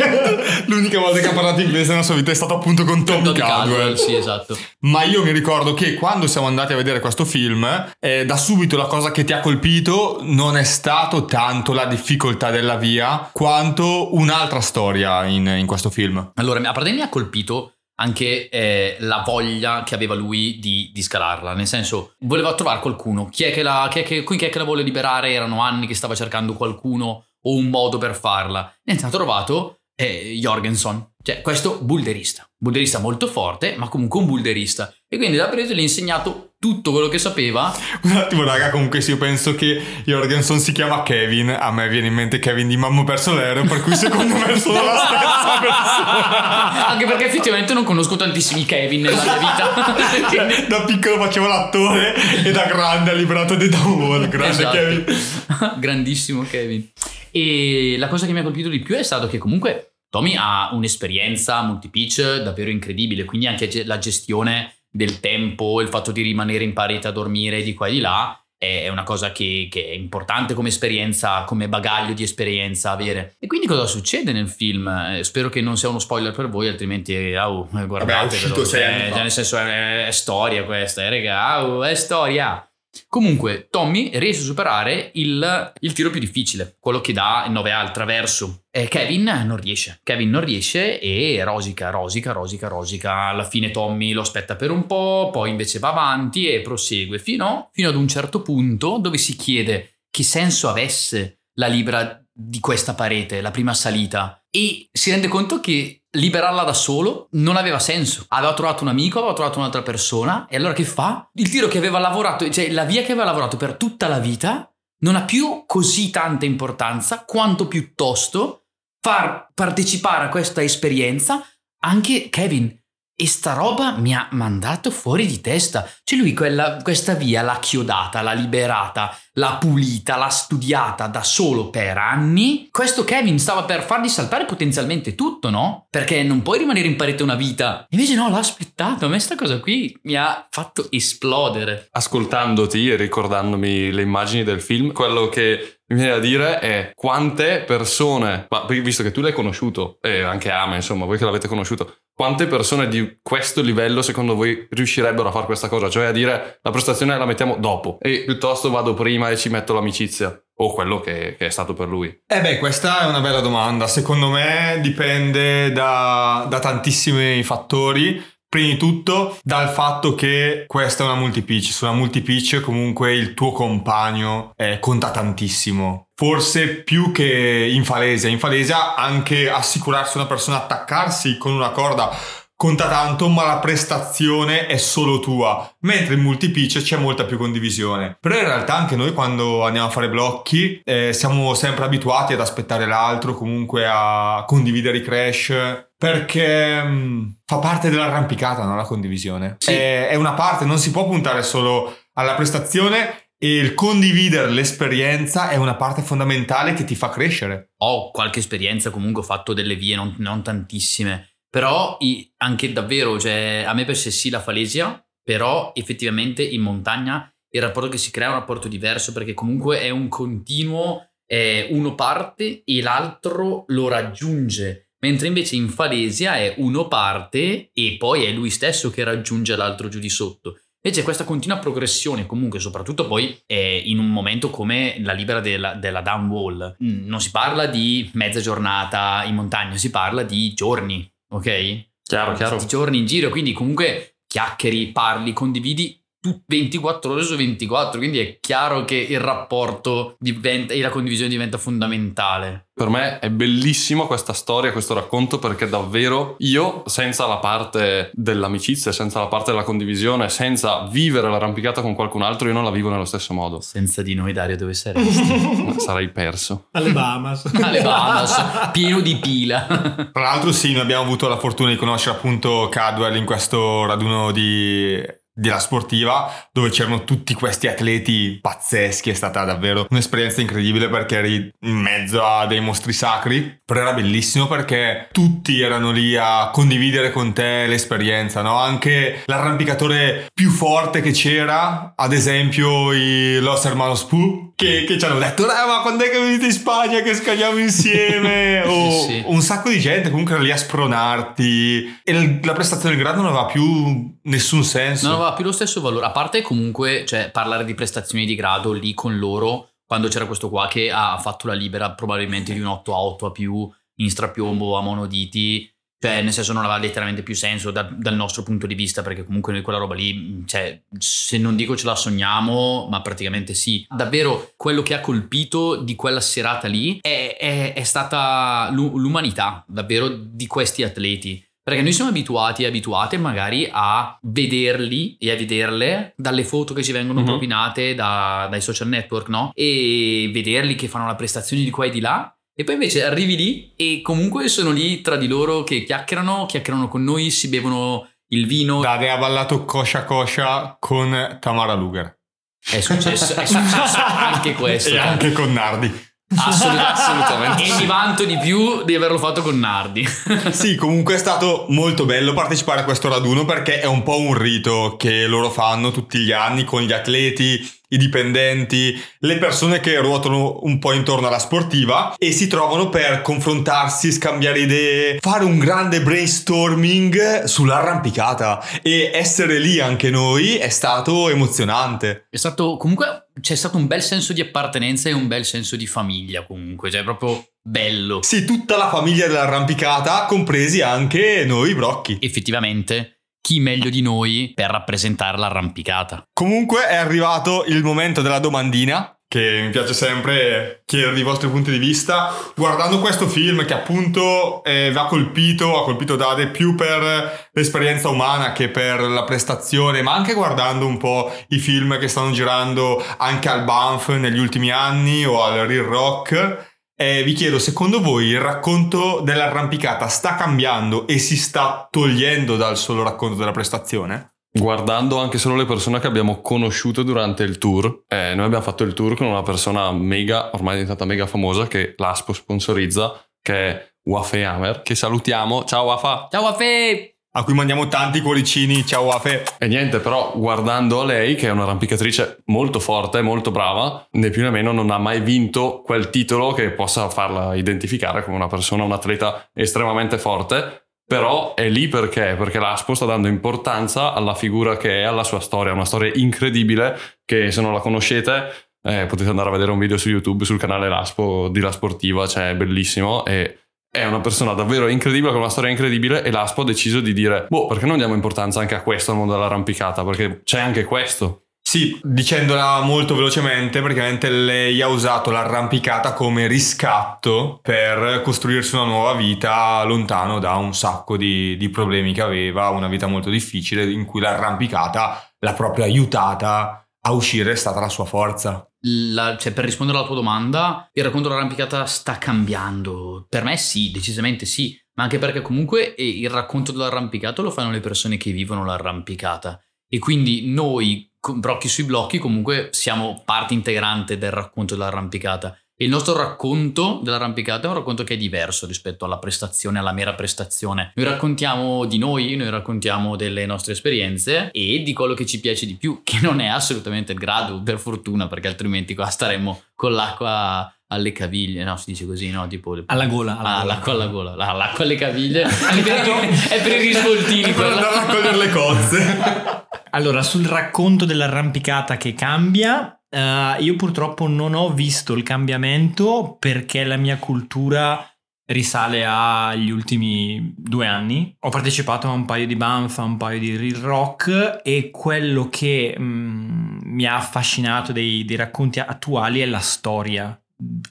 L'unica 0.68 0.98
volta 1.00 1.20
che 1.20 1.28
ha 1.28 1.34
parlato 1.34 1.60
inglese 1.60 1.92
nella 1.92 2.04
sua 2.04 2.16
vita 2.16 2.32
è 2.32 2.34
stato 2.34 2.56
appunto 2.56 2.86
con 2.86 3.04
Tommy 3.04 3.24
Tommy. 3.24 3.38
Caldwell, 3.38 3.96
Sì, 3.96 4.16
esatto. 4.16 4.58
Ma 4.80 5.04
io 5.04 5.22
mi 5.22 5.32
ricordo 5.32 5.74
che 5.74 5.96
quando 5.96 6.28
siamo 6.28 6.48
andati 6.48 6.72
a 6.72 6.78
vedere 6.78 7.02
questo 7.02 7.26
film, 7.26 7.92
eh, 8.00 8.26
da 8.26 8.38
subito 8.38 8.78
la 8.78 8.86
cosa 8.86 9.12
che 9.12 9.26
ti 9.26 9.34
ha 9.34 9.42
colpito 9.42 10.20
non 10.22 10.56
è 10.56 10.64
stato 10.64 11.26
tanto 11.26 11.74
la 11.74 11.86
difficoltà 11.86 12.50
della 12.50 12.78
via, 12.78 13.30
quanto 13.32 14.16
un'altra 14.16 14.62
storia 14.62 15.26
in, 15.26 15.46
in 15.48 15.66
questo 15.66 15.90
film. 15.90 16.32
Allora, 16.36 16.62
a 16.68 16.72
parte 16.72 16.92
mi 16.92 17.02
ha 17.02 17.10
colpito 17.10 17.73
anche 17.96 18.50
eh, 18.50 18.98
la 19.00 19.24
voglia 19.26 19.84
che 19.84 19.96
aveva 19.96 20.16
lui 20.16 20.60
di, 20.60 20.90
di 20.94 21.02
scalarla, 21.02 21.54
nel 21.54 21.68
senso 21.68 22.14
voleva 22.20 22.56
trovare 22.56 22.80
qualcuno, 22.80 23.28
chi 23.28 23.44
è 23.44 23.52
che 23.52 23.64
la, 23.64 23.88
chi 23.90 24.00
è 24.00 24.04
che, 24.04 24.24
chi 24.24 24.46
è 24.46 24.50
che 24.50 24.58
la 24.58 24.64
vuole 24.64 24.84
liberare, 24.84 25.32
erano 25.32 25.62
anni 25.62 25.88
che 25.88 25.96
stava 25.96 26.16
cercando 26.16 26.54
qualcuno 26.54 27.26
o 27.46 27.56
un 27.56 27.70
modo 27.70 27.98
per 27.98 28.16
farla, 28.16 28.74
e 28.84 28.98
ha 29.00 29.10
trovato 29.10 29.83
eh, 29.96 30.38
Jorgensen, 30.40 31.14
cioè 31.22 31.42
questo 31.42 31.80
boulderista, 31.82 32.48
boulderista 32.58 33.00
molto 33.00 33.28
forte 33.28 33.76
ma 33.78 33.88
comunque 33.88 34.20
un 34.20 34.26
boulderista, 34.26 34.94
e 35.08 35.18
quindi 35.18 35.38
l'ha 35.38 35.48
preso 35.48 35.72
e 35.72 35.76
gli 35.76 35.80
ha 35.80 35.84
insegnato 35.84 36.54
tutto 36.64 36.92
quello 36.92 37.10
che 37.10 37.18
sapeva 37.18 37.76
Un 38.04 38.12
attimo, 38.14 38.46
raga, 38.46 38.70
comunque 38.70 39.02
sì, 39.02 39.10
io 39.10 39.18
penso 39.18 39.54
che 39.54 39.84
Jorgensen 40.06 40.60
si 40.60 40.72
chiama 40.72 41.04
Kevin. 41.04 41.50
A 41.50 41.72
me 41.72 41.90
viene 41.90 42.08
in 42.08 42.14
mente 42.14 42.40
Kevin 42.40 42.70
di 42.70 42.78
Mammo 42.78 43.04
perso 43.04 43.34
l'aereo, 43.34 43.66
per 43.66 43.82
cui 43.82 43.94
secondo 43.98 44.34
me 44.34 44.58
sono 44.58 44.82
la 44.82 44.96
stessa 44.96 45.60
persona. 45.60 46.88
Anche 46.88 47.06
perché 47.06 47.26
effettivamente 47.26 47.74
non 47.74 47.84
conosco 47.84 48.16
tantissimi 48.16 48.64
Kevin 48.66 49.02
nella 49.02 49.22
mia 49.22 49.38
vita. 49.40 50.66
da 50.70 50.86
piccolo 50.86 51.22
facevo 51.22 51.48
l'attore 51.48 52.16
e 52.46 52.52
da 52.54 52.64
grande 52.64 53.12
ha 53.12 53.14
liberato 53.14 53.58
The 53.58 53.68
Down 53.68 54.02
Wall. 54.02 54.30
Grande 54.30 54.62
Esatto. 54.62 54.78
Kevin. 54.78 55.06
Grandissimo 55.80 56.46
Kevin. 56.50 56.90
E 57.36 57.96
la 57.98 58.08
cosa 58.08 58.28
che 58.28 58.32
mi 58.32 58.40
ha 58.40 58.44
colpito 58.44 58.70
di 58.70 58.80
più 58.80 58.96
è 58.96 59.02
stato 59.02 59.28
che 59.28 59.40
comunque 59.40 59.96
Tommy 60.10 60.36
ha 60.38 60.70
un'esperienza 60.74 61.64
multipitch 61.64 62.44
davvero 62.44 62.70
incredibile, 62.70 63.26
quindi 63.26 63.48
anche 63.48 63.84
la 63.86 63.98
gestione 63.98 64.76
del 64.88 65.20
tempo, 65.20 65.82
il 65.82 65.88
fatto 65.88 66.12
di 66.12 66.22
rimanere 66.22 66.64
in 66.64 66.74
parete 66.74 67.08
a 67.08 67.12
dormire 67.12 67.64
di 67.64 67.74
qua 67.74 67.88
e 67.88 67.92
di 67.92 68.00
là 68.00 68.38
è 68.64 68.88
una 68.88 69.04
cosa 69.04 69.32
che, 69.32 69.68
che 69.70 69.90
è 69.90 69.94
importante 69.94 70.54
come 70.54 70.70
esperienza, 70.70 71.44
come 71.44 71.68
bagaglio 71.68 72.14
di 72.14 72.24
esperienza 72.24 72.92
avere. 72.92 73.36
E 73.40 73.48
quindi 73.48 73.68
cosa 73.68 73.86
succede 73.86 74.32
nel 74.32 74.48
film? 74.48 74.88
Eh, 74.88 75.24
spero 75.24 75.50
che 75.50 75.60
non 75.60 75.76
sia 75.76 75.90
uno 75.90 76.00
spoiler 76.00 76.32
per 76.32 76.48
voi, 76.48 76.68
altrimenti 76.70 77.14
eh, 77.14 77.36
au, 77.36 77.68
guardate. 77.70 78.36
uscito 78.36 78.64
sei 78.64 78.84
anni 78.84 79.12
fa. 79.12 79.22
nel 79.22 79.32
senso 79.32 79.58
è, 79.58 80.08
è 80.08 80.12
storia 80.12 80.64
questa, 80.64 81.04
eh, 81.04 81.10
raga, 81.10 81.46
au, 81.46 81.82
è 81.82 81.94
storia. 81.96 82.66
Comunque, 83.08 83.68
Tommy 83.70 84.12
riesce 84.14 84.42
a 84.42 84.46
superare 84.46 85.12
il, 85.16 85.74
il 85.80 85.94
tiro 85.94 86.10
più 86.10 86.20
difficile, 86.20 86.76
quello 86.80 87.02
che 87.02 87.14
dà 87.14 87.44
il 87.46 87.52
9 87.52 87.72
A 87.72 87.80
al 87.80 87.92
traverso. 87.92 88.66
E 88.72 88.88
Kevin 88.88 89.24
non 89.46 89.58
riesce. 89.58 90.00
Kevin 90.04 90.30
non 90.30 90.44
riesce 90.44 91.00
e 91.00 91.44
rosica, 91.44 91.90
rosica, 91.90 92.32
rosica, 92.32 92.68
rosica. 92.68 93.14
Alla 93.28 93.44
fine 93.44 93.72
Tommy 93.72 94.12
lo 94.12 94.22
aspetta 94.22 94.56
per 94.56 94.72
un 94.72 94.86
po', 94.86 95.30
poi 95.32 95.50
invece 95.50 95.80
va 95.80 95.90
avanti 95.90 96.48
e 96.48 96.62
prosegue 96.62 97.20
fino, 97.20 97.70
fino 97.72 97.90
ad 97.90 97.96
un 97.96 98.08
certo 98.08 98.42
punto 98.42 98.98
dove 98.98 99.18
si 99.18 99.36
chiede 99.36 100.00
che 100.10 100.24
senso 100.24 100.70
avesse 100.70 101.42
la 101.56 101.68
libra 101.68 102.24
di 102.32 102.60
questa 102.60 102.94
parete, 102.94 103.42
la 103.42 103.52
prima 103.52 103.74
salita. 103.74 104.44
E 104.50 104.88
si 104.92 105.12
rende 105.12 105.28
conto 105.28 105.60
che 105.60 106.03
liberarla 106.16 106.64
da 106.64 106.74
solo 106.74 107.28
non 107.32 107.58
aveva 107.58 107.80
senso. 107.80 108.26
Aveva 108.30 108.54
trovato 108.54 108.84
un 108.84 108.90
amico, 108.90 109.20
aveva 109.20 109.34
trovato 109.34 109.60
un'altra 109.60 109.82
persona, 109.82 110.48
e 110.48 110.56
allora 110.56 110.74
che 110.74 110.84
fa? 110.84 111.30
Il 111.34 111.50
tiro 111.50 111.68
che 111.68 111.78
aveva 111.78 112.00
lavorato, 112.00 112.50
cioè 112.50 112.72
la 112.72 112.84
via 112.84 113.04
che 113.04 113.12
aveva 113.12 113.26
lavorato 113.26 113.58
per 113.58 113.76
tutta 113.76 114.08
la 114.08 114.20
vita, 114.20 114.68
non 115.00 115.16
ha 115.16 115.24
più 115.24 115.64
così 115.66 116.10
tanta 116.10 116.46
importanza 116.46 117.24
quanto 117.26 117.68
piuttosto 117.68 118.68
far 119.02 119.50
partecipare 119.54 120.26
a 120.26 120.30
questa 120.30 120.64
esperienza 120.64 121.46
anche 121.80 122.30
Kevin. 122.30 122.83
E 123.16 123.28
sta 123.28 123.54
roba 123.54 123.96
mi 123.98 124.14
ha 124.16 124.28
mandato 124.32 124.90
fuori 124.90 125.28
di 125.28 125.40
testa. 125.40 125.88
Cioè 126.04 126.18
lui 126.18 126.34
quella, 126.34 126.80
questa 126.82 127.14
via 127.14 127.44
l'ha 127.44 127.60
chiodata, 127.60 128.22
l'ha 128.22 128.34
liberata, 128.34 129.16
l'ha 129.34 129.58
pulita, 129.60 130.18
l'ha 130.18 130.30
studiata 130.30 131.08
da 131.08 131.22
solo 131.22 131.70
per 131.70 131.98
anni. 131.98 132.70
Questo 132.72 133.04
Kevin 133.04 133.38
stava 133.38 133.64
per 133.64 133.84
fargli 133.84 134.10
saltare 134.10 134.46
potenzialmente 134.46 135.14
tutto, 135.14 135.52
no? 135.52 135.86
Perché 135.90 136.24
non 136.24 136.42
puoi 136.42 136.58
rimanere 136.58 136.88
in 136.88 136.96
parete 136.96 137.22
una 137.22 137.36
vita. 137.36 137.86
Invece 137.90 138.16
no, 138.16 138.30
l'ha 138.30 138.40
aspettato. 138.40 139.06
A 139.06 139.10
me 139.10 139.20
sta 139.20 139.36
cosa 139.36 139.60
qui 139.60 139.96
mi 140.04 140.16
ha 140.16 140.48
fatto 140.50 140.88
esplodere. 140.90 141.88
Ascoltandoti 141.92 142.90
e 142.90 142.96
ricordandomi 142.96 143.92
le 143.92 144.02
immagini 144.02 144.44
del 144.44 144.62
film, 144.62 144.92
quello 144.92 145.30
che 145.30 145.82
mi 145.88 146.00
viene 146.00 146.14
da 146.14 146.20
dire 146.20 146.60
è 146.60 146.92
quante 146.96 147.64
persone, 147.66 148.48
ma 148.50 148.66
visto 148.68 149.04
che 149.04 149.12
tu 149.12 149.22
l'hai 149.22 149.34
conosciuto 149.34 149.98
e 150.02 150.22
anche 150.22 150.50
Ame, 150.50 150.78
insomma, 150.78 151.06
voi 151.06 151.18
che 151.18 151.26
l'avete 151.26 151.48
conosciuto, 151.48 151.98
quante 152.16 152.46
persone 152.48 152.88
di 152.88 153.18
questo 153.22 153.62
livello 153.62 154.02
secondo 154.02 154.36
voi 154.36 154.68
riuscirebbero 154.70 155.28
a 155.28 155.32
fare 155.32 155.46
questa 155.46 155.68
cosa? 155.68 155.90
Cioè 155.90 156.06
a 156.06 156.12
dire 156.12 156.60
la 156.62 156.72
prestazione 156.72 157.18
la 157.18 157.26
mettiamo 157.26 157.56
dopo 157.58 157.98
e 158.00 158.24
piuttosto 158.24 158.70
vado 158.70 158.94
prima 158.94 159.30
e 159.30 159.38
ci 159.38 159.50
metto 159.50 159.74
l'amicizia 159.74 160.40
o 160.58 160.74
quello 160.74 161.00
che, 161.00 161.36
che 161.38 161.48
è 161.48 161.50
stato 161.50 161.74
per 161.74 161.88
lui. 161.88 162.08
Eh 162.28 162.42
beh, 162.42 162.60
questa 162.60 163.02
è 163.02 163.08
una 163.08 163.20
bella 163.20 163.40
domanda. 163.40 163.88
Secondo 163.88 164.30
me 164.30 164.80
dipende 164.82 165.72
da, 165.72 166.46
da 166.48 166.60
tantissimi 166.60 167.42
fattori. 167.44 168.32
Prima 168.48 168.74
di 168.74 168.78
tutto 168.78 169.36
dal 169.42 169.70
fatto 169.70 170.14
che 170.14 170.66
questa 170.68 171.04
è 171.04 171.08
una 171.08 171.16
multipitch. 171.16 171.72
Su 171.72 171.86
una 171.86 171.96
multipitch 171.96 172.62
comunque 172.62 173.16
il 173.16 173.34
tuo 173.34 173.52
compagno 173.52 174.52
eh, 174.56 174.78
conta 174.80 175.10
tantissimo. 175.10 176.10
Forse 176.16 176.84
più 176.84 177.12
che 177.12 177.70
in 177.72 177.84
falesia. 177.84 178.30
In 178.30 178.40
falesia 178.40 178.96
anche 178.96 179.50
assicurarsi 179.50 180.18
una 180.18 180.28
persona, 180.28 180.58
attaccarsi 180.58 181.38
con 181.38 181.54
una 181.54 181.72
corda 181.72 182.16
conta 182.56 182.88
tanto, 182.88 183.28
ma 183.28 183.46
la 183.46 183.58
prestazione 183.58 184.68
è 184.68 184.78
solo 184.78 185.20
tua. 185.20 185.70
Mentre 185.80 186.14
in 186.14 186.22
multipitch 186.22 186.82
c'è 186.82 186.96
molta 186.96 187.26
più 187.26 187.38
condivisione. 187.38 188.16
Però 188.20 188.38
in 188.38 188.46
realtà 188.46 188.76
anche 188.76 188.96
noi 188.96 189.12
quando 189.12 189.66
andiamo 189.66 189.88
a 189.88 189.92
fare 189.92 190.08
blocchi 190.08 190.80
eh, 190.86 191.12
siamo 191.12 191.56
sempre 191.56 191.84
abituati 191.84 192.32
ad 192.32 192.40
aspettare 192.40 192.86
l'altro, 192.86 193.34
comunque 193.36 193.86
a 193.86 194.46
condividere 194.48 194.98
i 194.98 195.04
crash. 195.04 195.88
Perché 195.98 196.82
mh, 196.82 197.40
fa 197.46 197.58
parte 197.58 197.90
dell'arrampicata, 197.90 198.64
no? 198.64 198.78
La 198.78 198.84
condivisione. 198.84 199.56
Sì. 199.58 199.74
È, 199.74 200.08
è 200.08 200.16
una 200.16 200.34
parte, 200.34 200.64
non 200.64 200.78
si 200.78 200.92
può 200.92 201.06
puntare 201.06 201.44
solo 201.44 201.94
alla 202.14 202.36
prestazione 202.36 203.23
e 203.44 203.58
il 203.58 203.74
condividere 203.74 204.50
l'esperienza 204.50 205.50
è 205.50 205.58
una 205.58 205.76
parte 205.76 206.02
fondamentale 206.02 206.72
che 206.72 206.86
ti 206.86 206.96
fa 206.96 207.10
crescere. 207.10 207.74
Ho 207.80 208.10
qualche 208.10 208.40
esperienza, 208.40 208.90
comunque 208.90 209.22
ho 209.22 209.26
fatto 209.26 209.52
delle 209.52 209.76
vie, 209.76 209.98
non, 209.98 210.16
non 210.20 210.42
tantissime. 210.42 211.40
Però 211.50 211.98
anche 212.38 212.72
davvero, 212.72 213.20
cioè, 213.20 213.66
a 213.68 213.74
me 213.74 213.84
piace 213.84 214.12
sì 214.12 214.30
la 214.30 214.40
falesia, 214.40 215.06
però 215.22 215.74
effettivamente 215.76 216.42
in 216.42 216.62
montagna 216.62 217.30
il 217.50 217.62
rapporto 217.62 217.90
che 217.90 217.98
si 217.98 218.12
crea 218.12 218.28
è 218.28 218.32
un 218.32 218.38
rapporto 218.38 218.70
diverso 218.70 219.12
perché 219.12 219.34
comunque 219.34 219.82
è 219.82 219.90
un 219.90 220.08
continuo, 220.08 221.10
eh, 221.26 221.68
uno 221.72 221.96
parte 221.96 222.64
e 222.64 222.82
l'altro 222.82 223.66
lo 223.68 223.90
raggiunge. 223.90 224.92
Mentre 225.00 225.28
invece 225.28 225.58
in 225.58 225.68
falesia 225.68 226.38
è 226.38 226.54
uno 226.60 226.88
parte 226.88 227.72
e 227.74 227.96
poi 227.98 228.24
è 228.24 228.32
lui 228.32 228.50
stesso 228.50 228.90
che 228.90 229.04
raggiunge 229.04 229.58
l'altro 229.58 229.90
giù 229.90 230.00
di 230.00 230.10
sotto. 230.10 230.60
Invece 230.86 231.04
questa 231.04 231.24
continua 231.24 231.60
progressione, 231.60 232.26
comunque, 232.26 232.60
soprattutto 232.60 233.08
poi 233.08 233.42
eh, 233.46 233.82
in 233.86 234.00
un 234.00 234.10
momento 234.10 234.50
come 234.50 234.98
la 235.00 235.14
libera 235.14 235.40
della, 235.40 235.76
della 235.76 236.02
downwall, 236.02 236.76
mm, 236.84 237.08
non 237.08 237.22
si 237.22 237.32
parla 237.32 237.68
di 237.68 238.10
mezza 238.16 238.42
giornata 238.42 239.24
in 239.24 239.34
montagna, 239.34 239.78
si 239.78 239.90
parla 239.90 240.24
di 240.24 240.54
giorni, 240.54 241.10
ok? 241.30 241.86
Chiaro, 242.04 242.34
chiaro. 242.34 242.58
Di 242.58 242.68
giorni 242.68 242.98
in 242.98 243.06
giro, 243.06 243.30
quindi 243.30 243.54
comunque 243.54 244.18
chiacchieri, 244.28 244.88
parli, 244.88 245.32
condividi 245.32 246.03
24 246.46 247.12
ore 247.12 247.24
su 247.24 247.36
24, 247.36 248.00
quindi 248.00 248.20
è 248.20 248.38
chiaro 248.40 248.86
che 248.86 248.96
il 248.96 249.20
rapporto 249.20 250.16
diventa, 250.20 250.74
e 250.74 250.80
la 250.80 250.90
condivisione 250.90 251.30
diventa 251.30 251.58
fondamentale. 251.58 252.68
Per 252.76 252.90
me 252.90 253.20
è 253.20 253.30
bellissima 253.30 254.06
questa 254.06 254.34
storia, 254.34 254.72
questo 254.72 254.96
racconto, 254.96 255.38
perché 255.38 255.70
davvero 255.70 256.36
io, 256.40 256.82
senza 256.88 257.28
la 257.28 257.38
parte 257.38 258.10
dell'amicizia, 258.14 258.92
senza 258.92 259.20
la 259.20 259.28
parte 259.28 259.52
della 259.52 259.64
condivisione, 259.64 260.28
senza 260.30 260.88
vivere 260.88 261.30
l'arrampicata 261.30 261.82
con 261.82 261.94
qualcun 261.94 262.24
altro, 262.24 262.48
io 262.48 262.54
non 262.54 262.64
la 262.64 262.72
vivo 262.72 262.90
nello 262.90 263.06
stesso 263.06 263.34
modo. 263.34 263.62
Senza 263.62 264.02
di 264.02 264.16
noi, 264.16 264.34
Dario, 264.34 264.58
dove 264.58 264.74
saresti? 264.74 265.76
Sarei 265.78 266.10
perso. 266.10 266.70
Alle 266.72 266.92
Bahamas. 266.92 267.52
Alle 267.62 267.82
Bahamas, 267.82 268.70
pieno 268.72 269.02
di 269.02 269.18
pila. 269.18 270.10
Tra 270.12 270.22
l'altro 270.22 270.52
sì, 270.52 270.72
noi 270.72 270.82
abbiamo 270.82 271.04
avuto 271.04 271.28
la 271.28 271.38
fortuna 271.38 271.70
di 271.70 271.76
conoscere 271.76 272.16
appunto 272.16 272.70
Cadwell 272.72 273.16
in 273.18 273.26
questo 273.26 273.86
raduno 273.86 274.32
di 274.32 275.00
della 275.36 275.60
sportiva 275.60 276.32
dove 276.52 276.70
c'erano 276.70 277.04
tutti 277.04 277.34
questi 277.34 277.68
atleti 277.68 278.38
pazzeschi 278.42 279.10
è 279.10 279.14
stata 279.14 279.44
davvero 279.44 279.88
un'esperienza 279.90 280.42
incredibile 280.42 280.90
perché 280.90 281.18
eri 281.18 281.52
in 281.62 281.76
mezzo 281.76 282.24
a 282.24 282.46
dei 282.46 282.60
mostri 282.60 282.94
sacri 282.94 283.62
però 283.66 283.82
era 283.82 283.94
bellissimo 283.94 284.48
perché 284.48 285.08
tutti 285.12 285.60
erano 285.60 285.92
lì 285.92 286.16
a 286.16 286.50
condividere 286.52 287.12
con 287.12 287.34
te 287.34 287.66
l'esperienza 287.68 288.42
no? 288.42 288.58
anche 288.60 289.24
l'arrampicatore 289.26 290.28
più 290.34 290.50
forte 290.52 291.02
che 291.02 291.12
c'era 291.12 291.94
ad 291.96 292.14
esempio 292.14 292.92
i 292.94 293.40
Los 293.40 293.66
Hermanos 293.66 294.04
Pooh 294.04 294.52
che, 294.56 294.84
che 294.88 295.00
ci 295.00 295.06
hanno 295.06 295.18
detto 295.18 295.44
"Eh, 295.44 295.68
ma 295.68 295.82
quando 295.82 296.04
è 296.04 296.10
che 296.12 296.20
venite 296.20 296.46
in 296.46 296.52
Spagna 296.52 297.02
che 297.02 297.16
scaliamo 297.16 297.58
insieme 297.58 298.62
o 298.68 298.92
Sì, 298.92 299.08
sì. 299.08 299.24
un 299.26 299.42
sacco 299.42 299.70
di 299.70 299.80
gente 299.80 300.10
comunque 300.12 300.36
era 300.36 300.44
lì 300.44 300.52
a 300.52 300.58
spronarti 300.58 302.00
e 302.04 302.40
la 302.44 302.54
prestazione 302.54 302.96
del 302.96 303.04
grado 303.04 303.22
non 303.22 303.32
aveva 303.32 303.46
più 303.46 304.13
nessun 304.24 304.64
senso 304.64 305.08
Non 305.08 305.16
aveva 305.16 305.34
più 305.34 305.44
lo 305.46 305.52
stesso 305.52 305.82
valore. 305.82 306.06
A 306.06 306.12
parte 306.12 306.42
comunque, 306.42 307.06
cioè, 307.06 307.30
parlare 307.32 307.66
di 307.66 307.74
prestazioni 307.74 308.26
di 308.26 308.36
grado 308.36 308.72
lì 308.72 308.94
con 308.94 309.18
loro, 309.18 309.70
quando 309.86 310.08
c'era 310.08 310.26
questo 310.26 310.50
qua 310.50 310.68
che 310.68 310.92
ha 310.92 311.18
fatto 311.20 311.48
la 311.48 311.54
libera 311.54 311.92
probabilmente 311.92 312.54
di 312.54 312.60
un 312.60 312.68
8 312.68 312.94
a 312.94 313.00
8 313.00 313.26
a 313.28 313.32
più 313.32 313.70
in 313.98 314.10
strapiombo 314.10 314.78
a 314.78 314.82
monoditi. 314.82 315.68
Cioè, 316.04 316.22
nel 316.22 316.34
senso 316.34 316.52
non 316.52 316.64
aveva 316.66 316.80
letteralmente 316.80 317.24
più 317.24 317.34
senso 317.34 317.72
da- 317.72 317.84
dal 317.84 318.16
nostro 318.16 318.44
punto 318.44 318.68
di 318.68 318.76
vista, 318.76 319.02
perché 319.02 319.24
comunque 319.24 319.54
noi 319.54 319.62
quella 319.62 319.80
roba 319.80 319.96
lì, 319.96 320.44
cioè, 320.46 320.82
se 320.98 321.38
non 321.38 321.56
dico 321.56 321.78
ce 321.78 321.86
la 321.86 321.96
sogniamo, 321.96 322.88
ma 322.90 323.02
praticamente 323.02 323.54
sì. 323.54 323.86
Davvero, 323.88 324.52
quello 324.58 324.82
che 324.82 324.96
ha 324.96 325.00
colpito 325.00 325.78
di 325.78 325.96
quella 325.96 326.20
serata 326.20 326.68
lì 326.68 326.98
è, 327.00 327.38
è- 327.40 327.74
è 327.74 327.84
stata 327.84 328.68
l'u- 328.72 328.98
l'umanità, 328.98 329.64
davvero, 329.66 330.10
di 330.10 330.46
questi 330.46 330.84
atleti. 330.84 331.42
Perché 331.64 331.82
noi 331.82 331.94
siamo 331.94 332.10
abituati 332.10 332.64
e 332.64 332.66
abituate 332.66 333.18
magari 333.18 333.70
a 333.72 334.18
vederli 334.24 335.16
e 335.18 335.32
a 335.32 335.36
vederle 335.38 336.14
dalle 336.18 336.44
foto 336.44 336.74
che 336.74 336.84
ci 336.84 336.92
vengono 336.92 337.22
Mhm. 337.22 337.26
propinate 337.26 337.96
da- 337.96 338.48
dai 338.52 338.60
social 338.60 338.90
network, 338.90 339.30
no? 339.30 339.52
E 339.56 340.30
vederli 340.34 340.76
che 340.76 340.90
fanno 340.90 341.06
la 341.08 341.16
prestazione 341.16 341.64
di 341.64 341.70
qua 341.70 341.86
e 341.86 341.90
di 341.90 342.02
là. 342.02 342.36
E 342.56 342.66
poi 342.66 342.74
invece 342.76 343.04
arrivi 343.06 343.36
lì 343.38 343.74
e 343.78 344.02
comunque 344.04 344.48
sono 344.50 344.72
lì 344.72 345.02
tra 345.02 345.16
di 345.16 345.28
loro 345.28 345.64
che 345.64 345.84
chiacchierano, 345.86 346.46
chiacchierano 346.46 346.88
con 346.90 347.04
noi, 347.04 347.30
si 347.32 347.48
bevono 347.48 348.08
il 348.28 348.46
vino. 348.46 348.82
Dade 348.82 349.10
ha 349.10 349.18
ballato 349.18 349.64
coscia 349.64 350.04
coscia 350.04 350.76
con 350.80 351.38
Tamara 351.40 351.74
Luger 351.74 352.20
È 352.60 352.80
successo, 352.82 353.34
è 353.40 353.46
successo 353.46 353.98
anche 354.06 354.54
questo. 354.54 354.90
e 354.94 354.98
anche 354.98 355.32
con 355.32 355.52
Nardi 355.54 355.92
Assolut- 356.36 356.80
Assolutamente 356.94 357.64
E 357.64 357.74
mi 357.80 357.86
vanto 357.86 358.24
di 358.26 358.38
più 358.38 358.84
di 358.84 358.96
averlo 358.96 359.18
fatto 359.18 359.42
con 359.42 359.60
Nardi. 359.60 360.08
Sì, 360.52 360.76
comunque 360.76 361.16
è 361.16 361.18
stato 361.18 361.66
molto 361.70 362.06
bello 362.06 362.34
partecipare 362.34 362.82
a 362.82 362.84
questo 362.84 363.10
raduno 363.10 363.46
perché 363.46 363.80
è 363.80 363.86
un 363.86 364.04
po' 364.04 364.20
un 364.20 364.34
rito 364.34 364.96
che 364.98 365.26
loro 365.28 365.50
fanno 365.50 365.92
tutti 365.92 366.20
gli 366.20 366.32
anni 366.32 366.64
con 366.64 366.82
gli 366.82 366.92
atleti, 366.94 367.68
i 367.94 367.98
dipendenti, 367.98 369.00
le 369.20 369.38
persone 369.38 369.80
che 369.80 369.98
ruotano 369.98 370.60
un 370.64 370.80
po' 370.80 370.94
intorno 370.94 371.28
alla 371.28 371.40
sportiva 371.40 372.16
e 372.18 372.32
si 372.32 372.48
trovano 372.48 372.90
per 372.90 373.22
confrontarsi, 373.22 374.12
scambiare 374.12 374.60
idee, 374.60 375.18
fare 375.20 375.46
un 375.46 375.60
grande 375.60 376.02
brainstorming 376.02 377.44
sull'arrampicata 377.44 378.82
e 378.82 379.12
essere 379.14 379.60
lì 379.60 379.80
anche 379.80 380.10
noi 380.10 380.56
è 380.56 380.70
stato 380.70 381.30
emozionante. 381.30 382.28
È 382.30 382.38
stato 382.38 382.78
comunque 382.78 383.28
c'è 383.40 383.56
stato 383.56 383.78
un 383.78 383.88
bel 383.88 384.02
senso 384.02 384.34
di 384.34 384.42
appartenenza 384.42 385.10
e 385.10 385.14
un 385.14 385.28
bel 385.28 385.46
senso 385.46 385.76
di 385.76 385.88
famiglia 385.88 386.46
comunque, 386.46 386.92
cioè 386.92 387.04
proprio 387.04 387.44
bello. 387.62 388.22
Sì, 388.22 388.46
tutta 388.46 388.78
la 388.78 388.90
famiglia 388.90 389.28
dell'arrampicata, 389.28 390.26
compresi 390.26 390.82
anche 390.82 391.44
noi 391.46 391.74
brocchi. 391.74 392.18
Effettivamente, 392.20 393.13
chi 393.44 393.60
meglio 393.60 393.90
di 393.90 394.02
noi 394.02 394.54
per 394.56 394.70
rappresentare 394.70 395.38
l'arrampicata? 395.38 396.24
Comunque 396.32 396.88
è 396.88 396.96
arrivato 396.96 397.66
il 397.68 397.84
momento 397.84 398.22
della 398.22 398.40
domandina, 398.40 399.18
che 399.28 399.64
mi 399.64 399.70
piace 399.70 399.94
sempre 399.94 400.84
chiedervi 400.86 401.20
i 401.20 401.24
vostri 401.24 401.50
punti 401.50 401.72
di 401.72 401.78
vista. 401.78 402.34
Guardando 402.56 403.00
questo 403.00 403.28
film 403.28 403.66
che 403.66 403.74
appunto 403.74 404.64
eh, 404.64 404.92
vi 404.92 404.98
ha 404.98 405.08
colpito, 405.08 405.82
ha 405.82 405.84
colpito 405.84 406.16
Dade 406.16 406.48
più 406.48 406.76
per 406.76 407.50
l'esperienza 407.52 408.08
umana 408.08 408.54
che 408.54 408.70
per 408.70 409.02
la 409.02 409.24
prestazione, 409.24 410.04
ma 410.04 410.14
anche 410.14 410.36
guardando 410.36 410.86
un 410.86 410.98
po' 410.98 411.30
i 411.50 411.58
film 411.58 412.00
che 412.00 412.08
stanno 412.08 412.32
girando 412.32 413.04
anche 413.18 413.50
al 413.50 413.66
Banff 413.66 414.10
negli 414.10 414.40
ultimi 414.40 414.72
anni 414.72 415.26
o 415.26 415.44
al 415.44 415.68
Real 415.68 415.86
Rock. 415.86 416.73
Eh, 416.96 417.24
vi 417.24 417.34
chiedo, 417.34 417.58
secondo 417.58 418.02
voi 418.02 418.28
il 418.28 418.40
racconto 418.40 419.22
dell'arrampicata 419.22 420.08
sta 420.08 420.36
cambiando 420.36 421.08
e 421.08 421.18
si 421.18 421.36
sta 421.36 421.88
togliendo 421.90 422.56
dal 422.56 422.78
solo 422.78 423.02
racconto 423.04 423.36
della 423.36 423.52
prestazione? 423.52 424.36
Guardando 424.52 425.18
anche 425.18 425.40
solo 425.40 425.56
le 425.56 425.66
persone 425.66 426.00
che 426.00 426.06
abbiamo 426.06 426.40
conosciuto 426.42 427.02
durante 427.02 427.42
il 427.42 427.58
tour, 427.58 428.04
eh, 428.08 428.36
noi 428.36 428.46
abbiamo 428.46 428.64
fatto 428.64 428.84
il 428.84 428.94
tour 428.94 429.16
con 429.16 429.26
una 429.26 429.42
persona 429.42 429.92
mega, 429.92 430.52
ormai 430.54 430.76
diventata 430.76 431.06
mega 431.06 431.26
famosa, 431.26 431.66
che 431.66 431.96
l'ASPO 431.98 432.34
sponsorizza, 432.34 433.20
che 433.42 433.56
è 433.56 433.94
Wafe 434.04 434.46
Hammer, 434.46 434.84
che 434.84 434.94
salutiamo. 434.94 435.64
Ciao 435.64 435.86
Wafa! 435.86 436.28
Ciao 436.30 436.46
Afe! 436.46 437.13
A 437.36 437.44
cui 437.44 437.54
mandiamo 437.54 437.88
tanti 437.88 438.22
cuoricini. 438.22 438.86
Ciao 438.86 439.10
Afe. 439.10 439.44
E 439.58 439.68
niente, 439.68 440.00
però 440.00 440.34
guardando 440.36 441.02
a 441.02 441.06
lei, 441.06 441.36
che 441.36 441.48
è 441.48 441.52
un'arrampicatrice 441.52 442.44
molto 442.46 442.80
forte, 442.80 443.22
molto 443.22 443.50
brava, 443.52 444.08
né 444.12 444.30
più 444.30 444.44
né 444.44 444.52
meno 444.52 444.72
non 444.72 444.92
ha 444.92 444.98
mai 444.98 445.20
vinto 445.22 445.82
quel 445.84 446.10
titolo 446.10 446.54
che 446.54 446.70
possa 446.72 447.10
farla 447.10 447.56
identificare 447.56 448.24
come 448.24 448.36
una 448.36 448.48
persona, 448.48 448.84
un 448.84 448.92
atleta 448.92 449.50
estremamente 449.54 450.18
forte. 450.18 450.82
Però 451.06 451.54
è 451.54 451.68
lì 451.70 451.90
perché? 451.90 452.36
Perché 452.38 452.60
l'Aspo 452.60 452.94
sta 452.94 453.06
dando 453.06 453.28
importanza 453.28 454.14
alla 454.14 454.36
figura 454.36 454.78
che 454.78 455.02
è, 455.02 455.04
alla 455.04 455.26
sua 455.26 455.42
storia, 455.42 455.74
una 455.74 455.86
storia 455.86 456.12
incredibile 456.16 456.98
che 457.26 457.52
se 457.52 457.62
non 457.62 457.74
la 457.74 457.80
conoscete 457.80 458.70
eh, 458.82 459.06
potete 459.06 459.30
andare 459.30 459.50
a 459.50 459.52
vedere 459.52 459.72
un 459.72 459.80
video 459.80 459.98
su 459.98 460.10
YouTube 460.10 460.46
sul 460.46 460.60
canale 460.60 460.88
L'Aspo 460.88 461.50
di 461.50 461.60
La 461.60 461.72
Sportiva, 461.72 462.26
cioè 462.26 462.52
è 462.52 462.56
bellissimo 462.56 463.26
e 463.26 463.63
è 463.96 464.06
una 464.06 464.22
persona 464.22 464.54
davvero 464.54 464.88
incredibile, 464.88 465.32
con 465.32 465.42
una 465.42 465.52
storia 465.52 465.70
incredibile 465.70 466.24
e 466.24 466.32
l'Aspo 466.32 466.62
ha 466.62 466.66
deciso 466.66 467.00
di 467.00 467.14
dire, 467.14 467.46
boh, 467.48 467.68
perché 467.68 467.86
non 467.86 467.98
diamo 467.98 468.16
importanza 468.16 468.60
anche 468.60 468.74
a 468.74 468.82
questo 468.82 469.12
al 469.12 469.18
mondo 469.18 469.34
dell'arrampicata? 469.34 470.04
Perché 470.04 470.42
c'è 470.44 470.60
anche 470.60 470.84
questo. 470.84 471.44
Sì, 471.62 472.00
dicendola 472.02 472.82
molto 472.82 473.14
velocemente, 473.14 473.82
praticamente 473.82 474.32
lei 474.32 474.82
ha 474.82 474.88
usato 474.88 475.30
l'arrampicata 475.30 476.14
come 476.14 476.48
riscatto 476.48 477.60
per 477.62 478.22
costruirsi 478.24 478.74
una 478.74 478.86
nuova 478.86 479.14
vita 479.14 479.84
lontano 479.84 480.40
da 480.40 480.56
un 480.56 480.74
sacco 480.74 481.16
di, 481.16 481.56
di 481.56 481.70
problemi 481.70 482.14
che 482.14 482.22
aveva, 482.22 482.70
una 482.70 482.88
vita 482.88 483.06
molto 483.06 483.30
difficile 483.30 483.84
in 483.84 484.06
cui 484.06 484.22
l'arrampicata 484.22 485.34
l'ha 485.38 485.54
proprio 485.54 485.84
aiutata 485.84 486.84
a 487.00 487.12
uscire, 487.12 487.52
è 487.52 487.56
stata 487.56 487.80
la 487.80 487.90
sua 487.90 488.06
forza. 488.06 488.68
La- 488.86 489.38
cioè, 489.38 489.54
per 489.54 489.64
rispondere 489.64 489.98
alla 489.98 490.08
tua 490.08 490.16
domanda, 490.16 490.90
il 490.92 491.04
racconto 491.04 491.28
dell'arrampicata 491.30 491.86
sta 491.86 492.18
cambiando. 492.18 493.26
Per 493.30 493.44
me 493.44 493.58
sì, 493.58 493.92
decisamente 493.92 494.46
sì, 494.46 494.78
ma 494.96 495.04
anche 495.04 495.20
perché 495.20 495.42
comunque 495.42 495.96
eh, 495.96 496.08
il 496.08 496.30
racconto 496.30 496.72
dell'arrampicato 496.72 497.42
lo 497.42 497.52
fanno 497.52 497.72
le 497.72 497.80
persone 497.80 498.18
che 498.18 498.32
vivono 498.32 498.66
l'arrampicata. 498.66 499.60
E 499.88 500.00
quindi 500.00 500.50
noi, 500.52 501.12
con 501.20 501.40
Brocchi 501.40 501.70
sui 501.70 501.86
blocchi, 501.86 502.18
comunque 502.18 502.70
siamo 502.72 503.22
parte 503.24 503.54
integrante 503.54 504.18
del 504.18 504.32
racconto 504.32 504.76
dell'arrampicata. 504.76 505.58
Il 505.78 505.90
nostro 505.90 506.16
racconto 506.16 507.00
dell'arrampicata 507.02 507.66
è 507.66 507.70
un 507.70 507.76
racconto 507.78 508.04
che 508.04 508.14
è 508.14 508.18
diverso 508.18 508.68
rispetto 508.68 509.06
alla 509.06 509.18
prestazione, 509.18 509.80
alla 509.80 509.92
mera 509.92 510.14
prestazione. 510.14 510.92
Noi 510.94 511.06
raccontiamo 511.08 511.86
di 511.86 511.98
noi, 511.98 512.36
noi 512.36 512.52
raccontiamo 512.52 513.16
delle 513.16 513.48
nostre 513.48 513.74
esperienze 513.74 514.52
e 514.52 514.84
di 514.84 514.94
quello 514.94 515.16
che 515.16 515.26
ci 515.26 515.40
piace 515.40 515.66
di 515.66 515.74
più, 515.76 516.02
che 516.04 516.20
non 516.22 516.40
è 516.40 516.46
assolutamente 516.46 517.14
il 517.14 517.18
grado, 517.18 517.60
per 517.64 517.80
fortuna, 517.80 518.28
perché 518.28 518.48
altrimenti 518.48 518.94
qua 518.94 519.08
staremmo 519.08 519.64
con 519.74 519.94
l'acqua 519.94 520.72
alle 520.88 521.12
caviglie, 521.12 521.64
no? 521.64 521.76
Si 521.76 521.86
dice 521.88 522.06
così, 522.06 522.30
no? 522.30 522.48
Tipo 522.48 522.78
Alla 522.86 523.08
gola. 523.08 523.40
alla 523.40 523.50
Ah, 523.56 523.62
gola. 523.62 523.74
l'acqua 523.74 523.94
alla 523.94 524.08
gola, 524.08 524.36
La- 524.36 524.52
l'acqua 524.52 524.84
alle 524.86 524.96
caviglie. 524.96 525.42
è 525.50 526.62
per, 526.62 526.80
i 526.82 526.88
risvoltini. 526.94 527.52
Per 527.52 527.66
andare 527.66 527.88
a 527.96 528.06
raccogliere 528.06 528.38
le 528.38 528.50
cozze. 528.50 529.62
Allora, 529.94 530.24
sul 530.24 530.48
racconto 530.48 531.06
dell'arrampicata 531.06 531.98
che 531.98 532.16
cambia, 532.16 533.00
eh, 533.14 533.58
io 533.60 533.76
purtroppo 533.76 534.28
non 534.28 534.56
ho 534.56 534.74
visto 534.74 535.14
il 535.14 535.22
cambiamento 535.22 536.36
perché 536.40 536.84
la 536.84 536.98
mia 536.98 537.18
cultura 537.18 538.08
risale 538.48 539.06
agli 539.06 539.70
ultimi 539.70 540.54
due 540.58 540.88
anni. 540.88 541.36
Ho 541.42 541.50
partecipato 541.50 542.08
a 542.08 542.12
un 542.12 542.26
paio 542.26 542.48
di 542.48 542.56
Banff, 542.56 542.98
a 542.98 543.04
un 543.04 543.18
paio 543.18 543.40
di 543.40 543.56
Real 543.56 543.82
Rock 543.82 544.62
e 544.64 544.90
quello 544.90 545.48
che 545.50 545.96
mm, 545.98 546.80
mi 546.84 547.06
ha 547.06 547.16
affascinato 547.18 547.92
dei, 547.92 548.26
dei 548.26 548.36
racconti 548.36 548.80
attuali 548.80 549.40
è 549.42 549.46
la 549.46 549.60
storia 549.60 550.38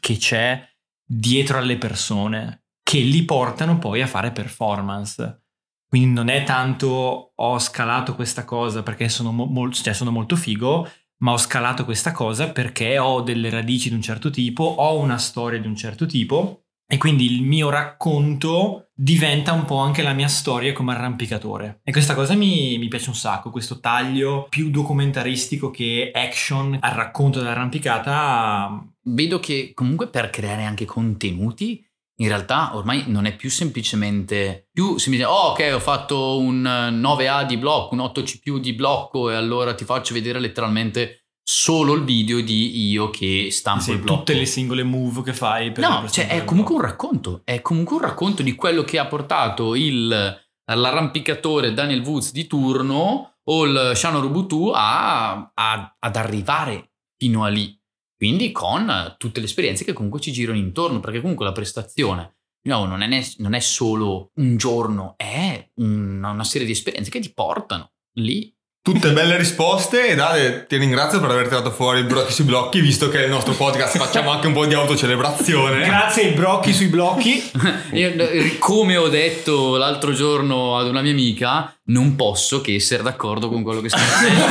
che 0.00 0.16
c'è 0.16 0.64
dietro 1.04 1.58
alle 1.58 1.76
persone 1.76 2.64
che 2.82 3.00
li 3.00 3.24
portano 3.24 3.78
poi 3.78 4.00
a 4.00 4.06
fare 4.06 4.30
performance. 4.30 5.40
Quindi 5.88 6.14
non 6.14 6.28
è 6.28 6.42
tanto 6.44 7.32
ho 7.34 7.58
scalato 7.58 8.14
questa 8.14 8.44
cosa 8.44 8.82
perché 8.82 9.08
sono, 9.08 9.30
mo- 9.30 9.44
mol- 9.44 9.74
cioè 9.74 9.92
sono 9.92 10.10
molto 10.10 10.36
figo, 10.36 10.88
ma 11.22 11.32
ho 11.32 11.38
scalato 11.38 11.84
questa 11.84 12.12
cosa 12.12 12.50
perché 12.50 12.98
ho 12.98 13.22
delle 13.22 13.50
radici 13.50 13.88
di 13.88 13.94
un 13.94 14.02
certo 14.02 14.30
tipo, 14.30 14.64
ho 14.64 14.98
una 14.98 15.18
storia 15.18 15.60
di 15.60 15.66
un 15.66 15.76
certo 15.76 16.06
tipo 16.06 16.64
e 16.86 16.98
quindi 16.98 17.24
il 17.24 17.42
mio 17.42 17.70
racconto 17.70 18.90
diventa 18.94 19.52
un 19.52 19.64
po' 19.64 19.78
anche 19.78 20.02
la 20.02 20.12
mia 20.12 20.28
storia 20.28 20.74
come 20.74 20.92
arrampicatore. 20.92 21.80
E 21.84 21.90
questa 21.90 22.14
cosa 22.14 22.34
mi, 22.34 22.76
mi 22.76 22.88
piace 22.88 23.08
un 23.08 23.14
sacco, 23.14 23.50
questo 23.50 23.80
taglio 23.80 24.46
più 24.50 24.68
documentaristico 24.68 25.70
che 25.70 26.10
action 26.12 26.76
al 26.78 26.92
racconto 26.92 27.38
dell'arrampicata. 27.38 28.84
Vedo 29.04 29.40
che 29.40 29.72
comunque 29.74 30.08
per 30.08 30.28
creare 30.28 30.64
anche 30.64 30.84
contenuti 30.84 31.82
in 32.22 32.28
realtà 32.28 32.76
ormai 32.76 33.04
non 33.08 33.24
è 33.26 33.34
più 33.34 33.50
semplicemente 33.50 34.68
più 34.72 34.96
semplicemente 34.98 35.24
oh 35.26 35.50
ok 35.50 35.70
ho 35.74 35.80
fatto 35.80 36.38
un 36.38 36.62
9A 36.62 37.44
di 37.46 37.56
blocco 37.56 37.94
un 37.94 38.00
8 38.00 38.22
CPU 38.22 38.58
di 38.58 38.72
blocco 38.74 39.28
e 39.30 39.34
allora 39.34 39.74
ti 39.74 39.84
faccio 39.84 40.14
vedere 40.14 40.38
letteralmente 40.38 41.18
solo 41.42 41.94
il 41.94 42.04
video 42.04 42.40
di 42.40 42.88
io 42.90 43.10
che 43.10 43.48
stampo 43.50 43.82
Sì, 43.82 43.90
il 43.92 43.98
blocco. 43.98 44.18
tutte 44.18 44.34
le 44.34 44.46
singole 44.46 44.84
move 44.84 45.22
che 45.22 45.32
fai 45.34 45.72
per 45.72 45.88
no 45.88 46.08
cioè 46.08 46.28
è 46.28 46.44
comunque 46.44 46.74
un 46.76 46.80
racconto 46.80 47.40
è 47.44 47.60
comunque 47.60 47.96
un 47.96 48.02
racconto 48.02 48.42
di 48.42 48.54
quello 48.54 48.84
che 48.84 48.98
ha 48.98 49.06
portato 49.06 49.74
il 49.74 50.40
l'arrampicatore 50.64 51.72
Daniel 51.74 52.00
Woods 52.02 52.32
di 52.32 52.46
turno 52.46 53.34
o 53.44 53.64
il 53.64 53.92
Shano 53.96 54.20
Rubutu 54.20 54.70
a, 54.72 55.50
a- 55.54 55.96
ad 55.98 56.16
arrivare 56.16 56.92
fino 57.16 57.42
a 57.44 57.48
lì 57.48 57.76
quindi 58.22 58.52
con 58.52 59.16
tutte 59.18 59.40
le 59.40 59.46
esperienze 59.46 59.82
che 59.82 59.92
comunque 59.92 60.20
ci 60.20 60.30
girano 60.30 60.56
intorno, 60.56 61.00
perché 61.00 61.20
comunque 61.20 61.44
la 61.44 61.50
prestazione 61.50 62.36
nuovo, 62.68 62.84
non, 62.86 63.02
è, 63.02 63.08
ne- 63.08 63.26
non 63.38 63.52
è 63.52 63.58
solo 63.58 64.30
un 64.36 64.56
giorno, 64.56 65.14
è 65.16 65.70
una, 65.80 66.30
una 66.30 66.44
serie 66.44 66.64
di 66.64 66.72
esperienze 66.72 67.10
che 67.10 67.18
ti 67.18 67.32
portano 67.32 67.94
lì. 68.18 68.56
Tutte 68.84 69.12
belle 69.12 69.36
risposte 69.36 70.08
e 70.08 70.16
Dade 70.16 70.66
ti 70.66 70.76
ringrazio 70.76 71.20
per 71.20 71.30
aver 71.30 71.46
tirato 71.46 71.70
fuori 71.70 72.00
il 72.00 72.04
brocchi 72.04 72.32
sui 72.32 72.42
blocchi, 72.42 72.80
visto 72.80 73.08
che 73.08 73.18
nel 73.18 73.30
nostro 73.30 73.52
podcast 73.52 73.96
facciamo 73.96 74.32
anche 74.32 74.48
un 74.48 74.54
po' 74.54 74.66
di 74.66 74.74
autocelebrazione. 74.74 75.84
Grazie 75.86 76.24
ai 76.24 76.32
brocchi 76.32 76.72
sui 76.72 76.88
blocchi. 76.88 77.48
Io, 77.94 78.12
come 78.58 78.96
ho 78.96 79.06
detto 79.06 79.76
l'altro 79.76 80.12
giorno 80.12 80.76
ad 80.76 80.88
una 80.88 81.00
mia 81.00 81.12
amica, 81.12 81.72
non 81.84 82.16
posso 82.16 82.60
che 82.60 82.74
essere 82.74 83.04
d'accordo 83.04 83.48
con 83.48 83.62
quello 83.62 83.80
che 83.80 83.88
sto 83.88 84.00
dicendo. 84.00 84.44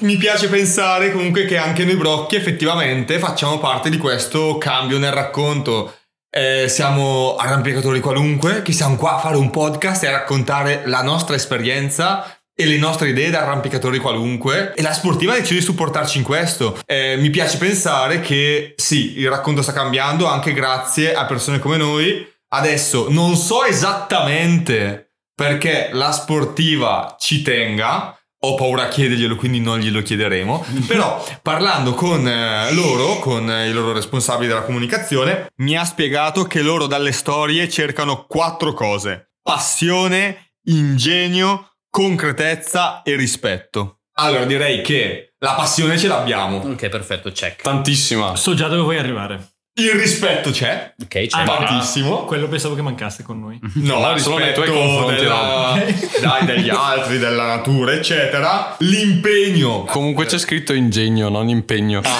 Mi 0.00 0.16
piace 0.16 0.48
pensare 0.48 1.12
comunque 1.12 1.44
che 1.44 1.58
anche 1.58 1.84
noi 1.84 1.96
brocchi 1.96 2.36
effettivamente 2.36 3.18
facciamo 3.18 3.58
parte 3.58 3.90
di 3.90 3.98
questo 3.98 4.56
cambio 4.56 4.96
nel 4.96 5.12
racconto. 5.12 5.92
Eh, 6.36 6.68
siamo 6.68 7.34
arrampicatori 7.36 7.98
qualunque, 7.98 8.60
che 8.60 8.72
siamo 8.72 8.96
qua 8.96 9.14
a 9.14 9.18
fare 9.20 9.38
un 9.38 9.48
podcast 9.48 10.02
e 10.02 10.08
a 10.08 10.10
raccontare 10.10 10.82
la 10.84 11.00
nostra 11.00 11.34
esperienza 11.34 12.40
e 12.54 12.66
le 12.66 12.76
nostre 12.76 13.08
idee 13.08 13.30
da 13.30 13.40
arrampicatori 13.40 13.98
qualunque 13.98 14.74
e 14.74 14.82
la 14.82 14.92
sportiva 14.92 15.32
decide 15.32 15.60
di 15.60 15.64
supportarci 15.64 16.18
in 16.18 16.24
questo. 16.24 16.78
Eh, 16.84 17.16
mi 17.16 17.30
piace 17.30 17.56
pensare 17.56 18.20
che 18.20 18.74
sì, 18.76 19.18
il 19.18 19.30
racconto 19.30 19.62
sta 19.62 19.72
cambiando 19.72 20.26
anche 20.26 20.52
grazie 20.52 21.14
a 21.14 21.24
persone 21.24 21.58
come 21.58 21.78
noi. 21.78 22.30
Adesso 22.48 23.06
non 23.08 23.34
so 23.34 23.64
esattamente 23.64 25.12
perché 25.34 25.88
la 25.92 26.12
sportiva 26.12 27.16
ci 27.18 27.40
tenga, 27.40 28.14
ho 28.46 28.54
paura 28.54 28.84
a 28.84 28.88
chiederglielo, 28.88 29.36
quindi 29.36 29.60
non 29.60 29.78
glielo 29.78 30.02
chiederemo. 30.02 30.64
Però 30.86 31.24
parlando 31.42 31.94
con 31.94 32.26
eh, 32.26 32.72
loro, 32.72 33.18
con 33.18 33.50
eh, 33.50 33.68
i 33.68 33.72
loro 33.72 33.92
responsabili 33.92 34.48
della 34.48 34.62
comunicazione, 34.62 35.48
mi 35.56 35.76
ha 35.76 35.84
spiegato 35.84 36.44
che 36.44 36.62
loro 36.62 36.86
dalle 36.86 37.12
storie 37.12 37.68
cercano 37.68 38.24
quattro 38.26 38.72
cose: 38.72 39.32
passione, 39.42 40.52
ingegno, 40.64 41.72
concretezza 41.90 43.02
e 43.02 43.16
rispetto. 43.16 44.00
Allora 44.18 44.44
direi 44.44 44.82
che 44.82 45.34
la 45.38 45.54
passione 45.54 45.98
ce 45.98 46.08
l'abbiamo, 46.08 46.58
ok, 46.58 46.88
perfetto, 46.88 47.30
check. 47.30 47.62
Tantissima. 47.62 48.34
So 48.36 48.54
già 48.54 48.68
dove 48.68 48.82
vuoi 48.82 48.98
arrivare. 48.98 49.55
Il 49.78 49.90
rispetto 49.92 50.50
c'è, 50.50 50.94
Ok, 51.02 51.08
check. 51.08 51.34
Ah, 51.34 51.44
no. 51.44 51.54
tantissimo. 51.58 52.24
Quello 52.24 52.48
pensavo 52.48 52.74
che 52.74 52.80
mancasse 52.82 53.22
con 53.22 53.38
noi. 53.40 53.58
No, 53.74 54.00
Ma 54.00 54.16
solo 54.18 54.38
nei 54.38 54.46
rispetto 54.54 54.70
tuoi 54.72 54.82
confronti, 54.82 55.20
della- 55.22 55.78
dai, 56.20 56.44
degli 56.46 56.68
altri, 56.70 57.18
della 57.18 57.44
natura, 57.46 57.92
eccetera. 57.92 58.74
L'impegno. 58.78 59.84
Comunque 59.84 60.24
c'è 60.26 60.38
scritto 60.38 60.72
ingegno, 60.72 61.28
non 61.28 61.48
impegno. 61.48 62.00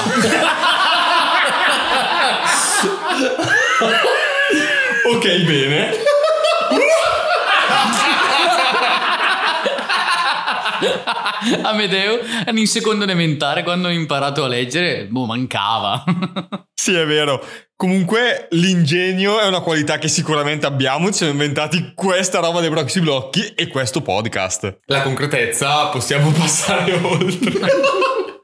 Ok, 5.08 5.24
bene. 5.44 5.90
Amedeo, 11.62 12.18
in 12.52 12.66
seconda 12.66 13.04
elementare, 13.04 13.62
quando 13.62 13.88
ho 13.88 13.90
imparato 13.90 14.44
a 14.44 14.48
leggere, 14.48 15.06
boh, 15.06 15.26
mancava. 15.26 16.04
Sì, 16.78 16.94
è 16.94 17.04
vero. 17.04 17.44
Comunque 17.74 18.46
l'ingegno 18.50 19.40
è 19.40 19.46
una 19.46 19.58
qualità 19.58 19.98
che 19.98 20.06
sicuramente 20.06 20.66
abbiamo, 20.66 21.06
ci 21.06 21.14
siamo 21.14 21.32
inventati 21.32 21.94
questa 21.96 22.38
roba 22.38 22.60
dei 22.60 22.70
Broxy 22.70 23.00
Blocchi 23.00 23.54
e 23.56 23.66
questo 23.66 24.02
podcast. 24.02 24.82
La 24.84 25.02
concretezza 25.02 25.86
possiamo 25.86 26.30
passare 26.36 26.92
oltre. 26.92 27.58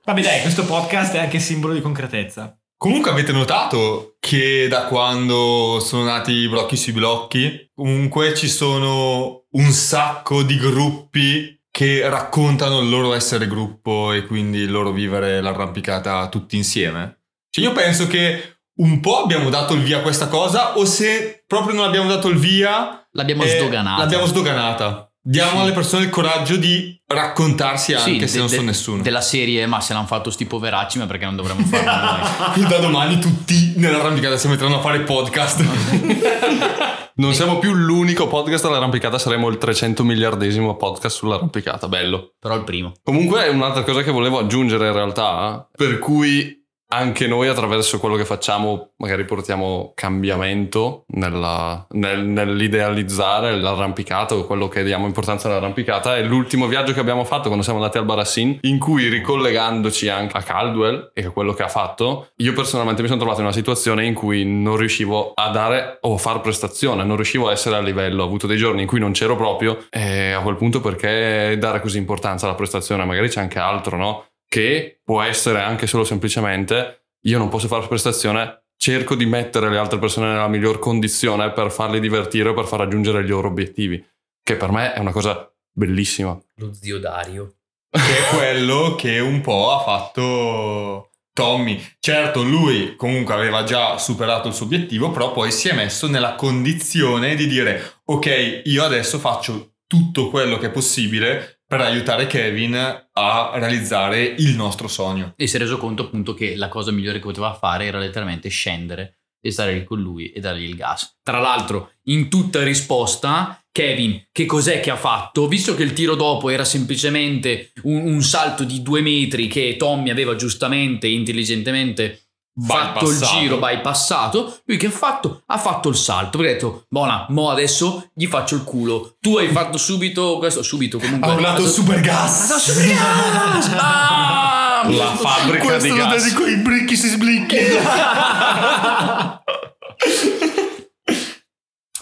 Vabbè 0.05 0.23
dai, 0.23 0.41
questo 0.41 0.65
podcast 0.65 1.15
è 1.15 1.19
anche 1.21 1.39
simbolo 1.39 1.73
di 1.73 1.81
concretezza. 1.81 2.57
Comunque 2.77 3.13
avete 3.13 3.31
notato 3.31 4.17
che 4.19 4.67
da 4.69 4.87
quando 4.87 5.79
sono 5.79 6.03
nati 6.03 6.33
i 6.33 6.49
Blocchi 6.49 6.77
sui 6.77 6.91
Blocchi, 6.91 7.71
comunque 7.73 8.35
ci 8.35 8.49
sono 8.49 9.45
un 9.53 9.71
sacco 9.71 10.43
di 10.43 10.57
gruppi 10.57 11.62
che 11.73 12.07
raccontano 12.09 12.81
il 12.81 12.91
loro 12.91 13.15
essere 13.15 13.49
gruppo 13.49 14.13
e 14.13 14.27
quindi 14.27 14.59
il 14.59 14.71
loro 14.71 14.93
vivere 14.93 15.41
l'arrampicata 15.41 16.29
tutti 16.29 16.57
insieme. 16.57 17.23
Cioè 17.49 17.65
io 17.65 17.73
penso 17.73 18.07
che 18.07 18.59
un 18.75 19.01
po' 19.01 19.23
abbiamo 19.23 19.49
dato 19.49 19.73
il 19.73 19.81
via 19.81 19.99
a 19.99 20.03
questa 20.03 20.29
cosa 20.29 20.77
o 20.77 20.85
se 20.85 21.43
proprio 21.47 21.75
non 21.75 21.87
abbiamo 21.87 22.09
dato 22.09 22.29
il 22.29 22.37
via... 22.37 23.09
L'abbiamo 23.13 23.45
eh, 23.45 23.49
sdoganata. 23.49 24.03
L'abbiamo 24.03 24.27
sdoganata. 24.27 25.12
Diamo 25.25 25.51
Sì. 25.53 25.57
alle 25.59 25.73
persone 25.73 26.05
il 26.05 26.11
coraggio 26.11 26.57
di 26.57 27.01
raccontarsi 27.07 27.97
Sì, 27.97 28.13
anche 28.13 28.27
se 28.27 28.35
de- 28.35 28.39
non 28.41 28.49
de- 28.49 28.57
so 28.57 28.63
nessuno. 28.63 29.03
Della 29.03 29.21
serie, 29.21 29.67
ma 29.67 29.81
se 29.81 29.93
l'hanno 29.93 30.07
fatto 30.07 30.31
sti 30.31 30.47
poveracci, 30.47 30.99
ma 30.99 31.07
perché 31.07 31.25
non 31.27 31.37
dovremmo 31.37 31.65
farlo 31.65 31.91
noi? 32.57 32.69
Da 32.69 32.79
domani 32.79 33.21
tutti 33.21 33.75
nell'arrampicata 33.77 34.37
si 34.37 34.49
metteranno 34.49 34.79
a 34.79 34.81
fare 34.81 35.01
podcast. 35.01 35.65
Non 37.15 37.35
siamo 37.35 37.59
più 37.59 37.75
l'unico 37.75 38.27
podcast 38.27 38.65
all'arrampicata, 38.65 39.19
saremo 39.19 39.49
il 39.49 39.59
300 39.59 40.03
miliardesimo 40.03 40.77
podcast 40.77 41.15
sull'arrampicata. 41.19 41.87
Bello. 41.87 42.33
Però 42.41 42.55
il 42.57 42.65
primo. 42.65 42.95
Comunque 43.05 43.45
è 43.45 43.49
un'altra 43.49 43.83
cosa 43.83 44.03
che 44.03 44.11
volevo 44.11 44.39
aggiungere 44.39 44.87
in 44.87 44.95
realtà, 44.95 45.69
per 45.77 45.99
cui 45.99 46.62
anche 46.93 47.27
noi 47.27 47.49
attraverso 47.49 47.99
quello 47.99 48.17
che 48.17 48.25
facciamo 48.25 48.91
magari 48.99 49.25
portiamo 49.25 49.93
cambiamento 49.95 51.05
nella- 51.15 51.87
nel- 51.91 52.25
nell'idealizzare 52.27 53.57
l'arrampicata 53.57 54.35
o 54.35 54.45
quello 54.45 54.69
che 54.69 54.85
diamo 54.85 55.07
importanza 55.07 55.49
all'arrampicata. 55.49 56.17
È 56.17 56.23
l'ultimo 56.23 56.67
viaggio 56.67 56.93
che 56.93 57.01
abbiamo 57.01 57.25
fatto 57.25 57.45
quando 57.45 57.63
siamo 57.63 57.79
andati 57.79 57.99
al 57.99 58.05
Barassin, 58.05 58.59
in 58.63 58.79
cui 58.79 59.09
ricollegandoci 59.09 60.09
anche 60.09 60.37
a 60.37 60.43
Caldwell 60.43 61.11
e 61.15 61.25
a 61.25 61.31
quello 61.31 61.55
che 61.55 61.63
ha 61.63 61.69
fatto, 61.69 62.29
io 62.37 62.53
personalmente 62.53 63.01
mi 63.03 63.09
sono 63.09 63.21
trovato 63.21 63.41
in 63.41 63.47
una 63.47 63.55
situazione 63.55 64.05
in 64.05 64.15
cui 64.15 64.45
non 64.45 64.77
riuscivo 64.77 65.33
a 65.35 65.49
dare 65.51 65.99
o 66.03 66.15
a 66.15 66.19
far 66.19 66.41
prestazione, 66.41 67.05
non 67.05 67.17
riuscivo 67.17 67.49
a 67.49 67.53
essere 67.53 67.77
a 67.77 67.81
livello. 67.81 68.23
Ho 68.23 68.27
avuto 68.27 68.47
dei 68.47 68.57
giorni 68.59 68.83
in 68.83 68.87
cui 68.87 69.01
non 69.01 69.13
c'ero 69.13 69.35
proprio 69.37 69.87
e 69.91 70.33
a 70.33 70.41
quel 70.41 70.57
punto 70.57 70.81
perché 70.81 71.57
dare 71.59 71.81
così 71.81 71.99
importanza 71.99 72.47
alla 72.47 72.55
prestazione? 72.55 73.05
Magari 73.05 73.29
c'è 73.29 73.41
anche 73.41 73.59
altro, 73.59 73.97
no? 73.97 74.25
Che 74.53 75.01
può 75.03 75.23
essere 75.23 75.63
anche 75.63 75.87
solo 75.87 76.05
semplicemente 76.05 77.05
io 77.23 77.39
non 77.39 77.49
posso 77.49 77.69
fare 77.69 77.87
prestazione, 77.87 78.65
cerco 78.77 79.15
di 79.15 79.25
mettere 79.25 79.71
le 79.71 79.79
altre 79.79 79.99
persone 79.99 80.29
nella 80.29 80.47
miglior 80.47 80.79
condizione 80.79 81.53
per 81.53 81.71
farli 81.71 82.01
divertire 82.01 82.51
o 82.51 82.53
per 82.53 82.67
far 82.67 82.81
raggiungere 82.81 83.23
i 83.23 83.27
loro 83.27 83.49
obiettivi, 83.49 84.05
che 84.43 84.57
per 84.57 84.71
me 84.71 84.93
è 84.93 84.99
una 84.99 85.11
cosa 85.11 85.51
bellissima. 85.73 86.39
Lo 86.57 86.71
zio 86.75 86.99
Dario. 86.99 87.61
che 87.89 87.99
è 87.99 88.37
quello 88.37 88.95
che 88.95 89.21
un 89.21 89.41
po' 89.41 89.73
ha 89.73 89.81
fatto 89.85 91.13
Tommy. 91.33 91.83
Certo, 91.99 92.43
lui 92.43 92.95
comunque 92.95 93.33
aveva 93.33 93.65
già 93.65 93.97
superato 93.97 94.49
il 94.49 94.55
suo 94.55 94.67
obiettivo, 94.67 95.13
però 95.13 95.33
poi 95.33 95.51
si 95.51 95.69
è 95.69 95.75
messo 95.75 96.09
nella 96.09 96.35
condizione 96.35 97.37
di 97.37 97.47
dire 97.47 98.01
ok, 98.05 98.61
io 98.65 98.85
adesso 98.85 99.19
faccio 99.19 99.77
tutto 99.87 100.29
quello 100.29 100.59
che 100.59 100.67
è 100.67 100.71
possibile 100.71 101.62
per 101.73 101.81
aiutare 101.81 102.27
Kevin 102.27 102.75
a 102.75 103.51
realizzare 103.55 104.23
il 104.23 104.55
nostro 104.57 104.89
sogno. 104.89 105.33
E 105.39 105.47
si 105.47 105.57
è 105.57 105.59
reso 105.59 105.79
conto 105.79 106.03
appunto 106.03 106.35
che 106.35 106.55
la 106.55 106.69
cosa 106.69 106.91
migliore 106.91 107.17
che 107.17 107.25
poteva 107.25 107.55
fare 107.55 107.87
era 107.87 107.99
letteralmente 107.99 108.51
scendere 108.51 109.21
e 109.41 109.51
stare 109.51 109.73
lì 109.73 109.83
con 109.83 109.99
lui 109.99 110.33
e 110.33 110.41
dargli 110.41 110.65
il 110.65 110.77
gas. 110.77 111.17
Tra 111.23 111.39
l'altro, 111.39 111.93
in 112.09 112.29
tutta 112.29 112.63
risposta, 112.63 113.59
Kevin, 113.73 114.27
che 114.31 114.45
cos'è 114.45 114.81
che 114.81 114.91
ha 114.91 114.97
fatto? 114.97 115.49
Visto 115.49 115.75
che 115.75 115.83
il 115.83 115.95
tiro 115.95 116.15
dopo 116.15 116.51
era 116.51 116.67
semplicemente 116.67 117.73
un, 117.85 118.03
un 118.05 118.23
salto 118.23 118.65
di 118.65 118.83
due 118.83 119.01
metri 119.01 119.47
che 119.47 119.77
Tommy 119.79 120.11
aveva 120.11 120.37
giustamente, 120.37 121.07
intelligentemente 121.07 122.22
fatto 122.61 123.09
il 123.11 123.19
giro, 123.21 123.57
bypassato, 123.59 124.59
lui 124.67 124.77
che 124.77 124.87
ha 124.87 124.91
fatto? 124.91 125.43
Ha 125.47 125.59
fatto 125.59 125.89
il 125.89 125.97
salto, 125.97 126.37
perché 126.39 126.53
ha 126.53 126.55
detto, 126.55 126.85
buona, 126.89 127.27
mo 127.31 127.51
adesso 127.51 128.11
gli 128.15 128.27
faccio 128.27 128.55
il 128.57 128.65
culo. 128.65 129.17
Tu 129.21 129.37
hai 129.39 129.49
fatto 129.49 129.79
subito 129.79 130.39
questo, 130.39 130.63
subito 130.63 130.99
comunque. 130.99 131.31
Ha 131.31 131.35
urlato 131.35 131.67
super 131.67 131.99
Ha 131.99 132.01
gas! 132.01 132.49
dato 132.49 132.61
super 132.61 132.87
gas! 132.87 133.55
Instagram. 133.57 134.97
La 134.97 135.15
fabbrica 135.17 135.65
Questo 135.65 135.93
di 135.93 135.97
gas. 135.99 136.23
dedico 136.25 136.43
ai 136.45 136.57
bricchi 136.57 136.97
si 136.97 137.09
sblicchi. 137.09 137.57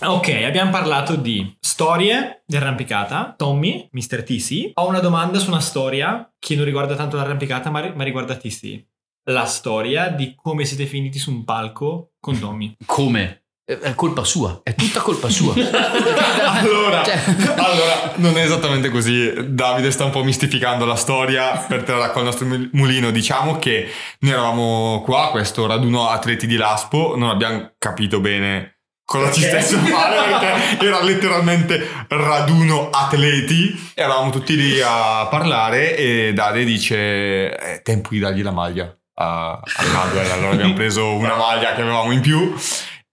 Ok, 0.02 0.28
abbiamo 0.46 0.70
parlato 0.70 1.14
di 1.14 1.56
storie 1.60 2.42
di 2.46 2.56
arrampicata. 2.56 3.34
Tommy, 3.36 3.86
Mr. 3.92 4.22
TC. 4.22 4.70
Ho 4.74 4.88
una 4.88 5.00
domanda 5.00 5.38
su 5.38 5.50
una 5.50 5.60
storia 5.60 6.32
che 6.38 6.56
non 6.56 6.64
riguarda 6.64 6.94
tanto 6.96 7.16
l'arrampicata, 7.16 7.68
ma, 7.70 7.80
ri- 7.80 7.92
ma 7.94 8.02
riguarda 8.02 8.34
TC. 8.34 8.82
La 9.30 9.44
storia 9.44 10.08
di 10.08 10.34
come 10.34 10.64
siete 10.64 10.86
finiti 10.86 11.18
su 11.18 11.30
un 11.30 11.44
palco 11.44 12.12
con 12.20 12.38
Tommy. 12.38 12.74
Come? 12.84 13.44
È 13.64 13.74
è 13.78 13.94
colpa 13.94 14.24
sua, 14.24 14.60
è 14.64 14.74
tutta 14.74 15.00
colpa 15.00 15.28
sua. 15.28 15.54
allora, 15.54 17.04
Cioè- 17.04 17.20
allora, 17.56 18.12
non 18.16 18.36
è 18.36 18.42
esattamente 18.42 18.88
così. 18.90 19.32
Davide 19.54 19.92
sta 19.92 20.04
un 20.04 20.10
po' 20.10 20.24
mistificando 20.24 20.84
la 20.84 20.96
storia 20.96 21.56
per 21.58 21.84
tirarla 21.84 22.10
con 22.10 22.22
il 22.22 22.24
nostro 22.26 22.46
mul- 22.46 22.70
mulino. 22.72 23.12
Diciamo 23.12 23.58
che 23.58 23.88
noi 24.20 24.32
eravamo 24.32 25.02
qua 25.04 25.28
questo 25.30 25.66
raduno 25.66 26.08
atleti 26.08 26.48
di 26.48 26.56
Laspo, 26.56 27.14
non 27.16 27.28
abbiamo 27.28 27.74
capito 27.78 28.18
bene 28.18 28.78
cosa 29.04 29.32
ci 29.32 29.40
Perché? 29.40 29.60
stesse 29.62 29.76
a 29.76 29.96
fare 29.96 30.16
perché 30.28 30.82
era 30.86 31.02
letteralmente 31.04 31.88
raduno 32.08 32.90
atleti. 32.90 33.92
Eravamo 33.94 34.30
tutti 34.30 34.56
lì 34.56 34.80
a 34.80 35.26
parlare 35.30 35.96
e 35.96 36.32
Dade 36.32 36.64
dice: 36.64 37.54
È 37.54 37.80
tempo 37.82 38.08
di 38.10 38.18
dargli 38.18 38.42
la 38.42 38.50
maglia 38.52 38.92
a, 39.14 39.52
a 39.52 39.60
Cadwell. 39.92 40.30
Allora 40.30 40.52
abbiamo 40.52 40.74
preso 40.74 41.12
una 41.14 41.36
maglia 41.36 41.74
che 41.74 41.80
avevamo 41.82 42.10
in 42.12 42.20
più. 42.20 42.54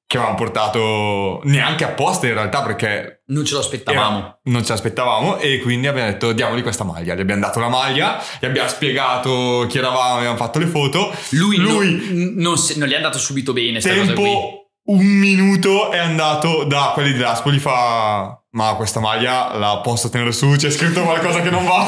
Che 0.09 0.15
avevamo 0.15 0.37
portato 0.37 1.41
neanche 1.43 1.83
apposta 1.83 2.27
in 2.27 2.33
realtà 2.33 2.61
perché 2.61 3.23
Non 3.25 3.43
ce 3.43 3.55
lo 3.55 3.59
aspettavamo. 3.59 4.17
era- 4.17 4.39
non 4.43 4.63
ce 4.63 4.71
l'aspettavamo 4.71 5.35
e 5.37 5.59
quindi 5.59 5.85
abbiamo 5.87 6.09
detto 6.09 6.31
diamogli 6.31 6.61
questa 6.61 6.85
maglia. 6.85 7.13
Gli 7.13 7.19
abbiamo 7.19 7.41
dato 7.41 7.59
la 7.59 7.67
maglia, 7.67 8.17
gli 8.39 8.45
abbiamo 8.45 8.69
spiegato 8.69 9.65
chi 9.67 9.79
eravamo, 9.79 10.15
abbiamo 10.19 10.37
fatto 10.37 10.59
le 10.59 10.67
foto. 10.67 11.13
Lui, 11.31 11.57
Lui- 11.57 11.91
non, 12.13 12.33
non 12.37 12.57
si- 12.57 12.77
non 12.79 12.87
gli 12.87 12.93
è 12.93 12.95
andato 12.95 13.17
subito 13.17 13.51
bene. 13.51 13.79
Tempo 13.81 14.69
un 14.85 15.03
minuto 15.05 15.91
è 15.91 15.97
andato 15.97 16.63
da 16.63 16.91
quelli 16.93 17.11
di 17.11 17.19
Laspo, 17.19 17.51
gli 17.51 17.59
fa 17.59 18.36
ma 18.51 18.73
questa 18.75 18.99
maglia 18.99 19.55
la 19.57 19.79
posso 19.79 20.09
tenere 20.09 20.31
su, 20.31 20.51
c'è 20.55 20.69
scritto 20.69 21.03
qualcosa 21.03 21.41
che 21.41 21.49
non 21.49 21.65
va. 21.65 21.85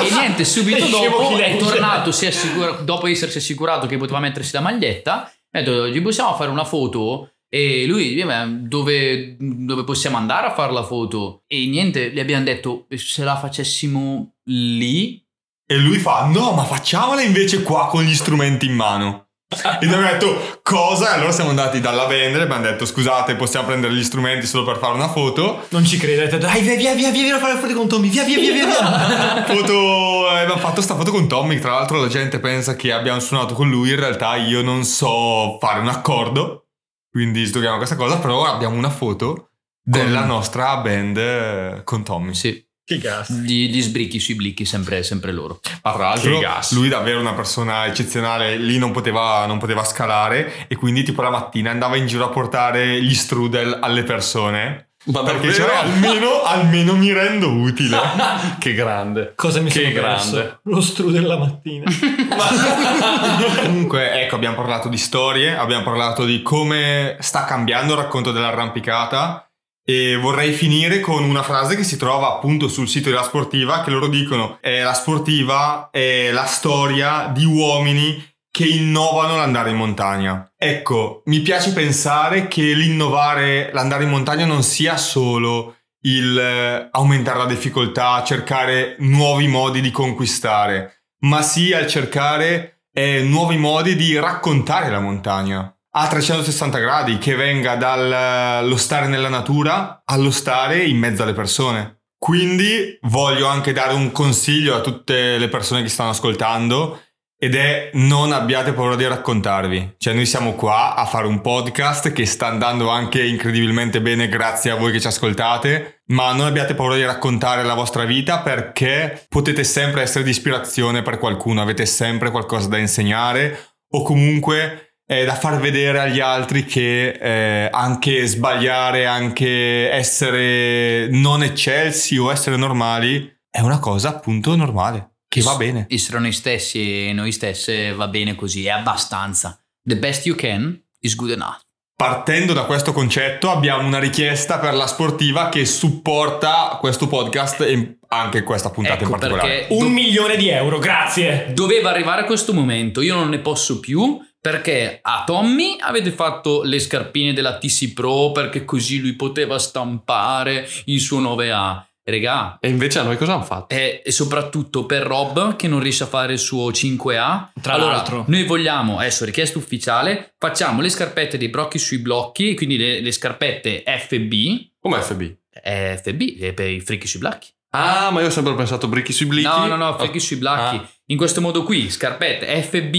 E 0.00 0.10
niente, 0.10 0.44
subito 0.44 0.86
dopo 0.86 1.36
è 1.36 1.56
tornato, 1.56 2.12
si 2.12 2.24
è 2.24 2.28
assicura- 2.28 2.70
dopo 2.82 3.06
essersi 3.06 3.38
assicurato 3.38 3.86
che 3.86 3.96
poteva 3.96 4.18
mettersi 4.20 4.52
la 4.54 4.60
maglietta, 4.60 5.24
ha 5.24 5.30
detto 5.50 5.88
gli 5.88 6.00
possiamo 6.00 6.34
fare 6.34 6.50
una 6.50 6.64
foto? 6.64 7.32
E 7.48 7.84
lui, 7.86 8.18
"Eh, 8.18 8.46
dove, 8.48 9.36
dove 9.38 9.84
possiamo 9.84 10.16
andare 10.16 10.46
a 10.46 10.54
fare 10.54 10.72
la 10.72 10.84
foto? 10.84 11.42
E 11.46 11.66
niente, 11.66 12.10
gli 12.10 12.18
abbiamo 12.20 12.44
detto 12.44 12.86
se 12.94 13.24
la 13.24 13.36
facessimo 13.36 14.36
lì. 14.44 15.22
E 15.66 15.76
lui 15.76 15.98
fa 15.98 16.26
no 16.26 16.52
ma 16.52 16.64
facciamola 16.64 17.20
invece 17.22 17.62
qua 17.62 17.88
con 17.88 18.02
gli 18.04 18.14
strumenti 18.14 18.66
in 18.66 18.74
mano. 18.74 19.28
E 19.52 19.86
abbiamo 19.86 20.02
detto 20.02 20.60
cosa? 20.62 21.10
E 21.10 21.14
allora 21.14 21.32
siamo 21.32 21.50
andati 21.50 21.80
dalla 21.80 22.06
vendere, 22.06 22.44
abbiamo 22.44 22.62
detto 22.62 22.86
scusate 22.86 23.34
possiamo 23.34 23.66
prendere 23.66 23.92
gli 23.92 24.04
strumenti 24.04 24.46
solo 24.46 24.64
per 24.64 24.78
fare 24.78 24.94
una 24.94 25.08
foto. 25.08 25.66
Non 25.68 25.84
ci 25.84 25.98
detto 25.98 26.38
dai 26.38 26.60
via 26.62 26.76
via 26.76 26.94
via 26.94 27.10
via, 27.10 27.22
via 27.22 27.36
a 27.36 27.38
fare 27.38 27.54
le 27.54 27.60
foto 27.60 27.74
con 27.74 27.88
Tommy, 27.88 28.08
via 28.08 28.24
via 28.24 28.38
via 28.38 28.52
via 28.52 28.66
via. 28.66 29.44
foto 29.46 30.30
eh, 30.30 30.40
abbiamo 30.40 30.60
fatto 30.60 30.80
sta 30.80 30.94
foto 30.94 31.10
con 31.10 31.28
Tommy 31.28 31.58
tra 31.58 31.72
l'altro 31.72 32.00
la 32.00 32.08
gente 32.08 32.38
pensa 32.40 32.76
che 32.76 32.92
abbiamo 32.92 33.20
suonato 33.20 33.54
con 33.54 33.68
lui 33.68 33.90
in 33.90 33.96
realtà 33.96 34.36
io 34.36 34.62
non 34.62 34.84
so 34.84 35.58
fare 35.60 35.80
un 35.80 35.88
accordo 35.88 36.66
quindi 37.10 37.44
sdoghiamo 37.44 37.76
questa 37.76 37.96
cosa 37.96 38.18
però 38.18 38.46
abbiamo 38.46 38.76
una 38.76 38.90
foto 38.90 39.50
della 39.82 40.24
nostra 40.24 40.76
band 40.78 41.16
eh, 41.16 41.80
con 41.84 42.04
Tommy 42.04 42.34
Sì, 42.34 42.64
che 42.98 43.08
cazzo. 43.08 43.32
gli, 43.34 43.68
gli 43.70 43.80
sbricchi 43.82 44.18
sui 44.20 44.34
blicchi, 44.34 44.64
sempre, 44.64 45.02
sempre 45.02 45.32
loro. 45.32 45.60
ma 45.82 45.92
tra 45.92 46.08
l'altro 46.08 46.38
gas. 46.38 46.72
lui 46.72 46.86
è 46.86 46.90
davvero 46.90 47.20
una 47.20 47.34
persona 47.34 47.86
eccezionale 47.86 48.56
lì 48.56 48.78
non 48.78 48.90
poteva, 48.92 49.44
non 49.46 49.58
poteva 49.58 49.84
scalare 49.84 50.66
e 50.68 50.76
quindi 50.76 51.02
tipo 51.02 51.22
la 51.22 51.30
mattina 51.30 51.70
andava 51.70 51.96
in 51.96 52.06
giro 52.06 52.24
a 52.24 52.28
portare 52.28 53.02
gli 53.02 53.14
strudel 53.14 53.78
alle 53.80 54.02
persone 54.04 54.88
Ma 55.06 55.22
perché 55.24 55.52
cioè, 55.52 55.74
almeno, 55.74 56.42
almeno 56.42 56.94
mi 56.94 57.12
rendo 57.12 57.50
utile 57.50 57.98
Che 58.58 58.72
grande. 58.74 59.32
Cosa 59.34 59.60
mi 59.60 59.68
Che 59.70 59.80
sono 59.80 59.92
grande. 59.92 60.36
perso? 60.36 60.60
Lo 60.64 60.80
strudel 60.80 61.24
la 61.26 61.38
mattina. 61.38 61.90
Comunque, 63.62 64.12
ecco, 64.22 64.36
abbiamo 64.36 64.56
parlato 64.56 64.88
di 64.88 64.96
storie, 64.98 65.56
abbiamo 65.56 65.82
parlato 65.82 66.24
di 66.24 66.42
come 66.42 67.16
sta 67.20 67.44
cambiando 67.44 67.94
il 67.94 67.98
racconto 67.98 68.30
dell'arrampicata 68.32 69.46
e 69.84 70.16
vorrei 70.16 70.52
finire 70.52 71.00
con 71.00 71.24
una 71.24 71.42
frase 71.42 71.74
che 71.76 71.82
si 71.82 71.96
trova 71.96 72.28
appunto 72.28 72.68
sul 72.68 72.88
sito 72.88 73.10
della 73.10 73.24
sportiva 73.24 73.82
che 73.82 73.90
loro 73.90 74.06
dicono 74.06 74.58
è 74.60 74.80
la 74.82 74.94
sportiva 74.94 75.88
è 75.90 76.30
la 76.30 76.44
storia 76.44 77.30
di 77.34 77.44
uomini 77.44 78.30
che 78.52 78.66
innovano 78.66 79.36
l'andare 79.36 79.70
in 79.70 79.76
montagna. 79.76 80.52
Ecco, 80.56 81.22
mi 81.24 81.40
piace 81.40 81.72
pensare 81.72 82.48
che 82.48 82.74
l'innovare 82.74 83.70
l'andare 83.72 84.04
in 84.04 84.10
montagna 84.10 84.44
non 84.44 84.62
sia 84.62 84.96
solo 84.98 85.78
il 86.04 86.38
eh, 86.38 86.88
aumentare 86.90 87.38
la 87.38 87.46
difficoltà, 87.46 88.22
cercare 88.24 88.96
nuovi 88.98 89.48
modi 89.48 89.80
di 89.80 89.90
conquistare, 89.90 91.06
ma 91.20 91.40
sia 91.40 91.78
il 91.78 91.86
cercare 91.86 92.82
eh, 92.92 93.22
nuovi 93.22 93.56
modi 93.56 93.96
di 93.96 94.18
raccontare 94.18 94.90
la 94.90 95.00
montagna 95.00 95.71
a 95.94 96.06
360 96.06 96.78
gradi, 96.78 97.18
che 97.18 97.34
venga 97.34 97.76
dallo 97.76 98.76
stare 98.76 99.08
nella 99.08 99.28
natura 99.28 100.02
allo 100.04 100.30
stare 100.30 100.84
in 100.84 100.98
mezzo 100.98 101.22
alle 101.22 101.34
persone. 101.34 102.00
Quindi 102.18 102.98
voglio 103.02 103.46
anche 103.46 103.72
dare 103.72 103.94
un 103.94 104.12
consiglio 104.12 104.76
a 104.76 104.80
tutte 104.80 105.38
le 105.38 105.48
persone 105.48 105.82
che 105.82 105.88
stanno 105.88 106.10
ascoltando 106.10 107.00
ed 107.36 107.56
è 107.56 107.90
non 107.94 108.30
abbiate 108.30 108.72
paura 108.72 108.94
di 108.94 109.04
raccontarvi. 109.04 109.96
Cioè 109.98 110.14
noi 110.14 110.26
siamo 110.26 110.52
qua 110.52 110.94
a 110.94 111.04
fare 111.04 111.26
un 111.26 111.40
podcast 111.40 112.12
che 112.12 112.24
sta 112.24 112.46
andando 112.46 112.88
anche 112.88 113.24
incredibilmente 113.24 114.00
bene 114.00 114.28
grazie 114.28 114.70
a 114.70 114.76
voi 114.76 114.92
che 114.92 115.00
ci 115.00 115.08
ascoltate, 115.08 116.02
ma 116.06 116.32
non 116.32 116.46
abbiate 116.46 116.74
paura 116.74 116.94
di 116.94 117.04
raccontare 117.04 117.64
la 117.64 117.74
vostra 117.74 118.04
vita 118.04 118.38
perché 118.38 119.26
potete 119.28 119.64
sempre 119.64 120.02
essere 120.02 120.22
di 120.22 120.30
ispirazione 120.30 121.02
per 121.02 121.18
qualcuno, 121.18 121.60
avete 121.60 121.84
sempre 121.84 122.30
qualcosa 122.30 122.68
da 122.68 122.78
insegnare 122.78 123.74
o 123.90 124.04
comunque 124.04 124.91
è 125.12 125.24
da 125.24 125.34
far 125.34 125.60
vedere 125.60 125.98
agli 125.98 126.20
altri 126.20 126.64
che 126.64 127.10
eh, 127.10 127.68
anche 127.70 128.26
sbagliare, 128.26 129.04
anche 129.04 129.90
essere 129.90 131.08
non 131.10 131.42
eccelsi 131.42 132.16
o 132.16 132.30
essere 132.30 132.56
normali 132.56 133.30
è 133.50 133.60
una 133.60 133.78
cosa 133.78 134.08
appunto 134.08 134.56
normale, 134.56 135.16
che 135.28 135.42
va 135.42 135.56
bene. 135.56 135.86
Essere 135.90 136.18
noi 136.18 136.32
stessi 136.32 137.08
e 137.08 137.12
noi 137.12 137.30
stesse 137.30 137.92
va 137.92 138.08
bene 138.08 138.34
così, 138.34 138.64
è 138.64 138.70
abbastanza. 138.70 139.62
The 139.82 139.98
best 139.98 140.24
you 140.24 140.34
can 140.34 140.82
is 141.00 141.14
good 141.14 141.32
enough. 141.32 141.58
Partendo 141.94 142.54
da 142.54 142.64
questo 142.64 142.92
concetto 142.92 143.50
abbiamo 143.50 143.86
una 143.86 143.98
richiesta 143.98 144.58
per 144.58 144.74
la 144.74 144.86
sportiva 144.86 145.50
che 145.50 145.66
supporta 145.66 146.78
questo 146.80 147.06
podcast 147.06 147.60
e 147.60 147.98
anche 148.08 148.42
questa 148.42 148.70
puntata 148.70 148.94
Ecco 148.94 149.04
in 149.04 149.10
particolare. 149.10 149.66
Un 149.68 149.92
milione 149.92 150.36
di 150.36 150.48
euro, 150.48 150.78
grazie. 150.78 151.52
doveva 151.52 151.90
arrivare 151.90 152.24
questo 152.24 152.54
momento, 152.54 153.02
io 153.02 153.14
non 153.14 153.28
ne 153.28 153.38
posso 153.38 153.78
più 153.78 154.18
perché 154.42 154.98
a 155.00 155.22
Tommy 155.24 155.76
avete 155.78 156.10
fatto 156.10 156.62
le 156.64 156.80
scarpine 156.80 157.32
della 157.32 157.58
TC 157.58 157.92
Pro 157.92 158.32
perché 158.32 158.64
così 158.64 158.98
lui 159.00 159.12
poteva 159.14 159.56
stampare 159.60 160.68
il 160.86 161.00
suo 161.00 161.20
9A. 161.20 161.84
Regà, 162.04 162.56
E 162.60 162.68
invece 162.68 162.98
a 162.98 163.04
noi 163.04 163.16
cosa 163.16 163.34
hanno 163.34 163.44
fatto? 163.44 163.72
e, 163.72 164.02
e 164.04 164.10
soprattutto 164.10 164.86
per 164.86 165.04
Rob 165.06 165.54
che 165.54 165.68
non 165.68 165.78
riesce 165.78 166.02
a 166.02 166.08
fare 166.08 166.32
il 166.32 166.40
suo 166.40 166.68
5A. 166.72 167.50
Tra 167.62 167.74
allora, 167.74 167.92
l'altro. 167.92 168.24
noi 168.26 168.42
vogliamo, 168.42 168.98
adesso 168.98 169.24
richiesta 169.24 169.58
ufficiale, 169.58 170.34
facciamo 170.36 170.80
le 170.80 170.88
scarpette 170.88 171.38
dei 171.38 171.48
brocchi 171.48 171.78
sui 171.78 171.98
blocchi, 171.98 172.56
quindi 172.56 172.76
le, 172.76 173.00
le 173.00 173.12
scarpette 173.12 173.84
FB, 173.86 174.32
Come 174.80 175.00
FB? 175.00 175.22
eh, 175.62 176.00
FB, 176.04 176.52
per 176.54 176.70
i 176.70 176.80
fricchi 176.80 177.06
sui 177.06 177.20
blocchi. 177.20 177.50
Ah, 177.70 178.10
ma 178.10 178.20
io 178.20 178.26
ho 178.26 178.30
sempre 178.30 178.54
pensato 178.56 178.88
bricchi 178.88 179.12
sui 179.12 179.26
blicchi. 179.26 179.46
No, 179.46 179.66
no, 179.66 179.76
no, 179.76 179.96
fricchi 179.96 180.18
sui 180.18 180.36
blocchi. 180.38 180.76
Ah. 180.76 180.88
In 181.06 181.16
questo 181.16 181.40
modo 181.40 181.62
qui, 181.62 181.88
scarpette 181.88 182.62
FB 182.62 182.94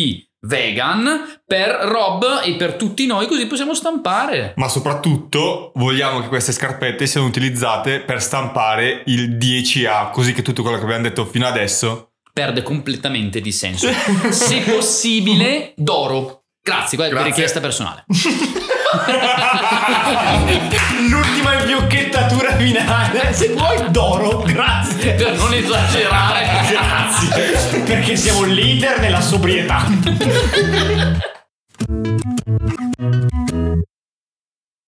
vegan 0.46 1.40
per 1.46 1.70
Rob 1.70 2.42
e 2.44 2.56
per 2.56 2.76
tutti 2.76 3.06
noi, 3.06 3.28
così 3.28 3.48
possiamo 3.48 3.74
stampare. 3.74 4.54
Ma 4.58 4.68
soprattutto 4.68 5.72
vogliamo 5.76 6.22
che 6.22 6.28
queste 6.28 6.52
scarpette 6.52 7.08
siano 7.08 7.28
utilizzate 7.28 8.02
per 8.02 8.22
stampare 8.22 9.04
il 9.06 9.38
10A, 9.38 10.12
così 10.12 10.34
che 10.34 10.42
tutto 10.42 10.62
quello 10.62 10.78
che 10.78 10.84
abbiamo 10.84 11.04
detto 11.04 11.26
fino 11.26 11.48
adesso 11.48 12.10
Perde 12.34 12.64
completamente 12.64 13.42
di 13.42 13.52
senso. 13.52 13.88
Se 14.32 14.62
possibile, 14.62 15.74
d'oro. 15.76 16.46
Grazie, 16.64 16.98
Grazie. 16.98 17.24
richiesta 17.24 17.60
personale. 17.60 18.06
terminare, 22.64 23.34
se 23.34 23.50
vuoi 23.50 23.92
d'oro, 23.92 24.42
grazie. 24.44 25.14
Per 25.14 25.36
non 25.36 25.54
esagerare, 25.54 26.46
grazie. 26.70 27.80
Perché 27.82 28.16
siamo 28.16 28.44
leader 28.46 29.00
della 29.00 29.22
sobrietà. 29.22 29.86